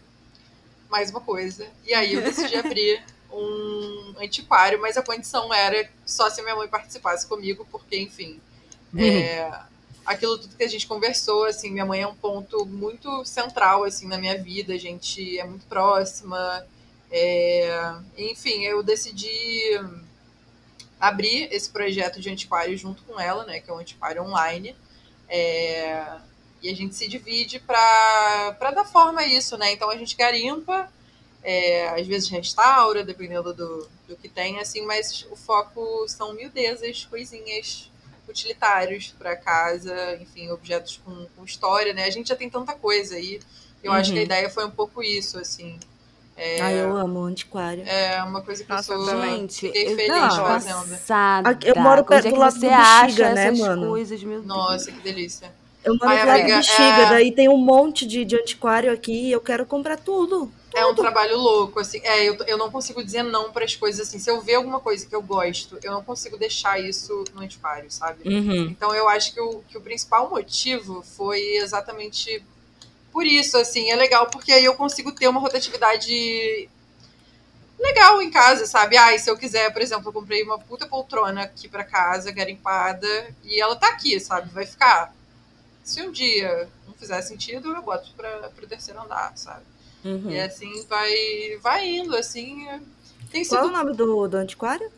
[0.89, 1.67] mais uma coisa?
[1.85, 3.03] E aí eu decidi abrir
[3.33, 8.41] um antiquário, mas a condição era só se minha mãe participasse comigo, porque, enfim,
[8.97, 9.51] é,
[10.07, 14.07] aquilo tudo que a gente conversou, assim, minha mãe é um ponto muito central, assim,
[14.07, 16.65] na minha vida, a gente é muito próxima,
[17.17, 19.81] é, enfim, eu decidi
[20.99, 24.75] abrir esse projeto de antiquário junto com ela, né, que é um antiquário online,
[25.29, 26.05] é,
[26.61, 30.93] e a gente se divide para dar forma a isso, né, então a gente garimpa,
[31.45, 37.05] é, às vezes restaura, dependendo do, do que tem, assim, mas o foco são miudezas,
[37.05, 37.93] coisinhas
[38.29, 42.07] utilitários para casa, enfim, objetos com, com, história, né?
[42.07, 43.41] A gente já tem tanta coisa aí.
[43.83, 43.99] Eu uhum.
[43.99, 44.25] acho que a uhum.
[44.25, 45.79] ideia foi um pouco isso, assim.
[46.37, 47.85] É, ah, eu amo o antiquário.
[47.87, 49.23] É uma coisa que Nossa, eu sou.
[49.23, 50.89] Gente, fiquei feliz não, fazendo.
[50.89, 51.59] Passada.
[51.65, 53.89] Eu moro perto é do lado do Bexiga, né, mano?
[53.89, 55.53] Coisas, Nossa, que delícia.
[55.85, 57.09] Eu moro do lado do Bexiga, é...
[57.11, 60.51] daí tem um monte de, de antiquário aqui e eu quero comprar tudo.
[60.51, 60.53] tudo.
[60.75, 62.01] É um trabalho louco, assim.
[62.03, 64.19] É, eu, eu não consigo dizer não para as coisas assim.
[64.19, 67.89] Se eu ver alguma coisa que eu gosto, eu não consigo deixar isso no antiquário,
[67.93, 68.29] sabe?
[68.29, 68.65] Uhum.
[68.71, 72.43] Então eu acho que o, que o principal motivo foi exatamente
[73.15, 76.69] por isso, assim, é legal, porque aí eu consigo ter uma rotatividade
[77.79, 78.97] legal em casa, sabe?
[78.97, 83.07] Ah, se eu quiser, por exemplo, eu comprei uma puta poltrona aqui para casa, garimpada,
[83.45, 84.51] e ela tá aqui, sabe?
[84.51, 85.15] Vai ficar.
[85.85, 89.63] Se um dia não fizer sentido, eu boto para pro terceiro andar, sabe?
[90.05, 90.31] Uhum.
[90.31, 91.15] E assim vai,
[91.63, 92.67] vai indo, assim.
[93.31, 93.59] Tem sido...
[93.59, 94.91] Qual é o nome do, do antiquário?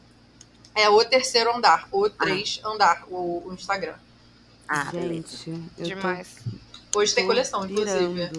[0.74, 2.68] É o terceiro andar, o três ah.
[2.70, 3.96] andar, o, o Instagram.
[4.66, 6.36] Ah, gente, demais.
[6.42, 6.65] Tô...
[6.96, 8.30] Hoje tem coleção, inclusive.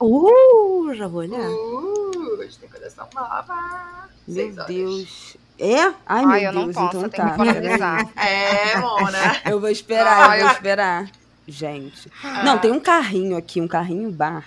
[0.00, 1.50] Uh, já vou olhar.
[1.50, 4.08] Uh, hoje tem coleção nova.
[4.26, 5.36] Meu Deus.
[5.58, 5.82] É?
[5.82, 7.98] Ai, Ai meu eu Deus, não posso, então tá.
[8.24, 9.42] é, Mona.
[9.44, 11.10] Eu vou esperar, eu vou esperar.
[11.46, 12.10] Gente.
[12.24, 12.42] Ah.
[12.42, 14.46] Não, tem um carrinho aqui, um carrinho bar.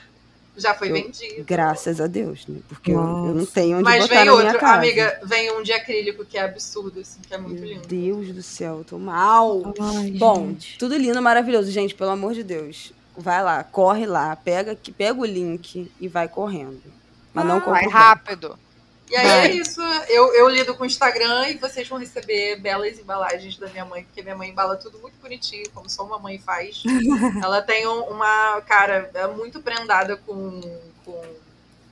[0.57, 1.43] Já foi eu, vendido.
[1.45, 2.59] Graças a Deus, né?
[2.67, 4.77] Porque eu, eu, não tenho onde Mas botar vem na outro, minha casa.
[4.77, 7.87] amiga, vem um de acrílico que é absurdo, assim, que é muito Meu lindo.
[7.87, 9.73] Deus do céu, eu tô mal.
[9.79, 10.77] Ai, Bom, gente.
[10.79, 11.71] tudo lindo, maravilhoso.
[11.71, 16.27] Gente, pelo amor de Deus vai lá, corre lá, pega, pega o link e vai
[16.27, 16.81] correndo.
[17.33, 18.57] Mas não Vai rápido.
[19.09, 19.81] E aí é isso.
[20.07, 24.03] Eu, eu lido com o Instagram e vocês vão receber belas embalagens da minha mãe,
[24.03, 26.83] porque minha mãe embala tudo muito bonitinho, como só uma mãe faz.
[27.43, 30.61] Ela tem um, uma, cara, é muito prendada com,
[31.03, 31.21] com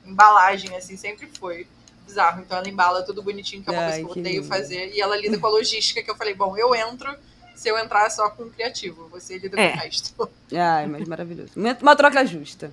[0.05, 1.67] embalagem, assim, sempre foi
[2.05, 2.41] bizarro.
[2.41, 4.47] Então ela embala tudo bonitinho, que é uma Ai, coisa que eu odeio lindo.
[4.47, 4.93] fazer.
[4.93, 7.13] E ela lida com a logística, que eu falei, bom, eu entro
[7.57, 9.09] se eu entrar só com o criativo.
[9.09, 9.71] Você lida é.
[9.71, 10.29] com o resto.
[10.55, 11.51] Ai, mas maravilhoso.
[11.55, 12.71] Uma troca justa.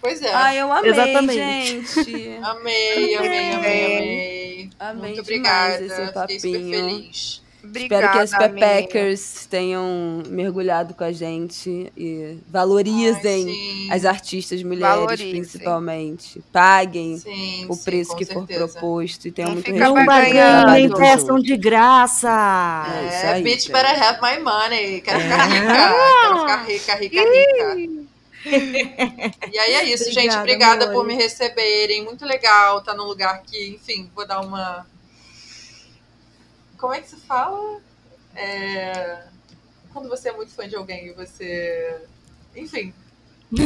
[0.00, 0.32] Pois é.
[0.32, 1.34] Ai, eu amei, Exatamente.
[1.34, 2.38] gente.
[2.42, 4.70] amei, amei, amei, amei.
[4.78, 5.84] Amei Muito obrigada.
[5.84, 6.40] Esse papinho.
[6.40, 7.42] Fiquei super feliz.
[7.68, 8.66] Obrigada, Espero que as amiga.
[8.66, 15.30] Pepeckers tenham mergulhado com a gente e valorizem Ai, as artistas mulheres, Valorizem.
[15.30, 16.42] principalmente.
[16.52, 18.68] Paguem Sim, o sim, preço que for certeza.
[18.68, 20.06] proposto e tenham Não muito Não respeito.
[20.06, 20.98] barganhem, Obrigado.
[20.98, 22.28] peçam de graça.
[22.94, 23.72] É isso É, aí, bitch gente.
[23.72, 25.00] better have my money.
[25.00, 25.58] Quero ficar É.
[25.58, 25.72] rica.
[26.22, 27.22] Quero ficar rica, rica,
[27.74, 28.08] rica.
[29.52, 30.34] E aí é isso, gente.
[30.36, 30.94] Obrigada, Obrigada amor.
[30.94, 32.04] por me receberem.
[32.04, 34.86] Muito legal estar num lugar que, enfim, vou dar uma.
[36.78, 37.80] Como é que se fala?
[38.34, 39.24] É...
[39.92, 42.00] Quando você é muito fã de alguém e você.
[42.56, 42.94] Enfim.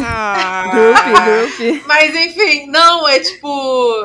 [0.05, 1.87] Ah, Grupo, grupo.
[1.87, 3.49] Mas enfim, não, é tipo.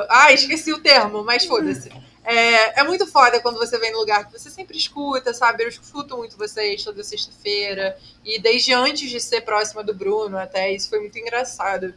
[0.09, 1.89] Ah, esqueci o termo, mas foda-se.
[2.29, 5.63] É, é muito foda quando você vem no lugar que você sempre escuta, sabe?
[5.63, 7.97] Eu escuto muito vocês toda sexta-feira.
[8.25, 11.93] E desde antes de ser próxima do Bruno, até isso foi muito engraçado.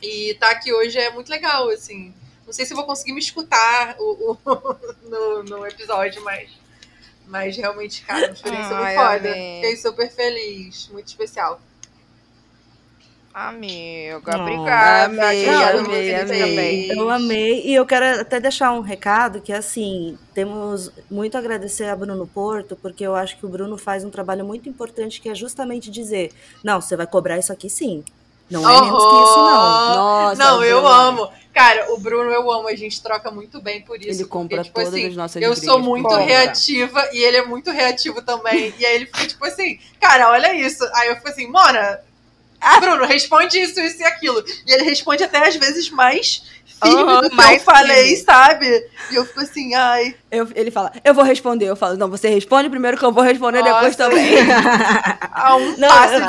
[0.00, 2.14] E tá aqui hoje é muito legal, assim.
[2.46, 4.78] Não sei se eu vou conseguir me escutar o, o-
[5.08, 6.50] no, no episódio, mas,
[7.26, 9.28] mas realmente, cara, uma experiência Ai, muito foda.
[9.30, 9.54] amei.
[9.54, 11.60] Fiquei super feliz, muito especial.
[13.34, 15.04] amiga, Não, obrigada.
[15.04, 16.38] amei, eu amei, feliz amei.
[16.38, 16.86] também.
[16.88, 17.62] Eu amei.
[17.66, 22.26] E eu quero até deixar um recado que, assim, temos muito a agradecer a Bruno
[22.26, 25.90] Porto, porque eu acho que o Bruno faz um trabalho muito importante, que é justamente
[25.90, 26.32] dizer,
[26.64, 28.04] não, você vai cobrar isso aqui sim.
[28.50, 29.94] Não é menos que isso, não.
[29.94, 31.28] Nossa, não, eu amo.
[31.52, 34.10] Cara, o Bruno eu amo, a gente troca muito bem por isso.
[34.22, 36.22] Ele compra porque, tipo todas assim, as nossas Eu sou muito compra.
[36.24, 38.74] reativa e ele é muito reativo também.
[38.78, 40.84] e aí ele fica tipo assim, cara, olha isso.
[40.94, 41.98] Aí eu fico assim, Mona,
[42.80, 44.44] Bruno, responde isso, isso e aquilo.
[44.66, 46.42] E ele responde até às vezes mais
[46.82, 48.16] firme Aham, do que eu falei, firme.
[48.24, 48.90] sabe?
[49.10, 50.14] E eu fico assim, ai.
[50.30, 51.64] Eu- ele fala, eu vou responder.
[51.64, 54.10] Eu falo, não, você responde primeiro que eu vou responder depois Nossa.
[54.10, 54.34] também.
[55.32, 56.20] A um Não, passo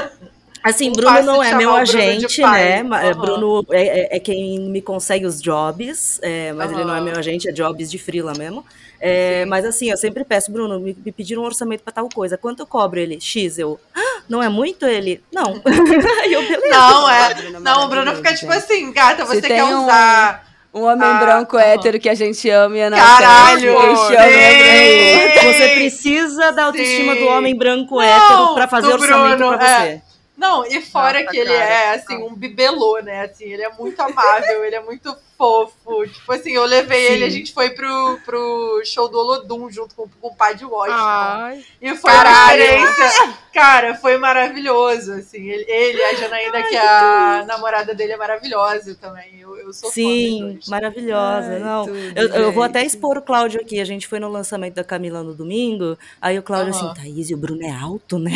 [0.00, 0.12] de-
[0.62, 2.80] Assim, Um Bruno não é meu agente, né?
[2.82, 3.14] Aham.
[3.20, 7.16] Bruno é, é- é quem me consegue os jobs, é, mas ele não é meu
[7.18, 8.64] agente, é jobs de freela mesmo.
[9.00, 12.38] É, mas assim, eu sempre peço, Bruno, me, me pediram um orçamento pra tal coisa.
[12.38, 13.20] Quanto eu cobro ele?
[13.20, 13.80] X, eu.
[13.92, 15.20] "Ah, não é muito ele?
[15.32, 15.60] Não.
[16.30, 16.68] Eu, beleza.
[16.70, 17.34] Não, é.
[17.34, 20.52] Bruno, Não, o Bruno fica tipo assim, gata, Se você tem quer um- usar.
[20.74, 21.66] Um homem Ah, branco aham.
[21.66, 23.68] hétero que a gente ama e a nossa Caralho!
[23.68, 25.52] Eu chamo Sim!
[25.52, 27.20] Você precisa da autoestima Sim.
[27.20, 30.02] do homem branco Não, hétero pra fazer orçamento Bruno, pra você.
[30.42, 31.64] Não, e fora Nossa, que ele cara.
[31.64, 33.20] é, assim, um bibelô, né?
[33.20, 36.04] Assim, ele é muito amável, ele é muito fofo.
[36.08, 37.12] Tipo assim, eu levei Sim.
[37.12, 40.64] ele, a gente foi pro, pro show do Olodum junto com, com o pai de
[40.64, 40.98] Washington.
[40.98, 41.64] Ai.
[41.80, 42.60] E foi Caralho.
[42.60, 43.34] uma experiência.
[43.54, 45.48] Cara, foi maravilhoso, assim.
[45.48, 49.38] Ele, ele a Janaína, que é a namorada dele, é maravilhosa também.
[49.38, 51.52] Eu, eu sou Sim, maravilhosa.
[51.52, 53.78] Ai, não, tudo, eu, eu vou até expor o Cláudio aqui.
[53.78, 55.96] A gente foi no lançamento da Camila no domingo.
[56.20, 56.90] Aí o Cláudio Aham.
[56.90, 58.32] assim, Thaís, e o Bruno é alto, né?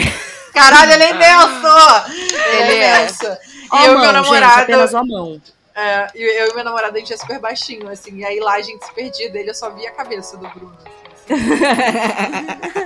[0.57, 1.67] Caralho, ele é imenso!
[2.51, 2.99] Ele é é.
[2.99, 3.27] imenso.
[3.27, 4.63] E eu e meu gente, namorado.
[4.63, 5.41] apenas uma mão.
[5.75, 8.17] É, eu e meu namorado, a gente é super baixinho, assim.
[8.17, 10.77] E aí lá a gente se perdia dele, eu só via a cabeça do Bruno.
[11.29, 11.35] assim.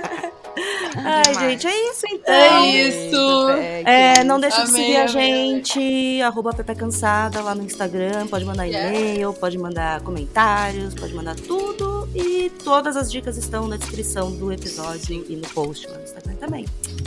[0.95, 1.37] Ai, Demais.
[1.37, 2.33] gente, é isso então.
[2.33, 3.49] É isso.
[3.85, 8.27] É, não deixa de seguir a gente, arroba Pepe Cansada lá no Instagram.
[8.27, 8.89] Pode mandar Yeah.
[8.97, 12.07] e-mail, pode mandar comentários, pode mandar tudo.
[12.13, 16.35] E todas as dicas estão na descrição do episódio e no post lá no Instagram
[16.35, 16.65] também.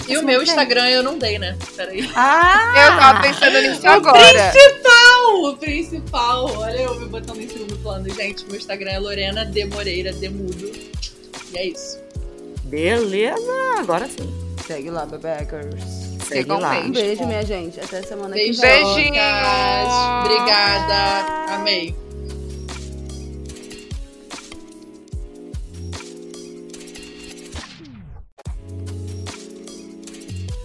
[0.09, 1.57] E o meu Instagram eu não dei, né?
[1.77, 2.11] Peraí.
[2.15, 2.73] Ah!
[2.77, 4.19] Eu tava pensando nisso agora.
[5.43, 8.09] O principal, olha eu me botando em segundo plano.
[8.09, 10.71] Gente, meu Instagram é Lorena de Moreira, Demudo.
[11.53, 11.99] E é isso.
[12.75, 14.35] Beleza, agora sim.
[14.67, 15.85] Segue lá, Bebekers.
[16.27, 16.81] Segue lá.
[16.81, 17.79] Um beijo, minha gente.
[17.79, 18.61] Até semana que vem.
[18.61, 19.93] Beijinhos.
[20.25, 21.55] Obrigada.
[21.55, 21.95] Amei.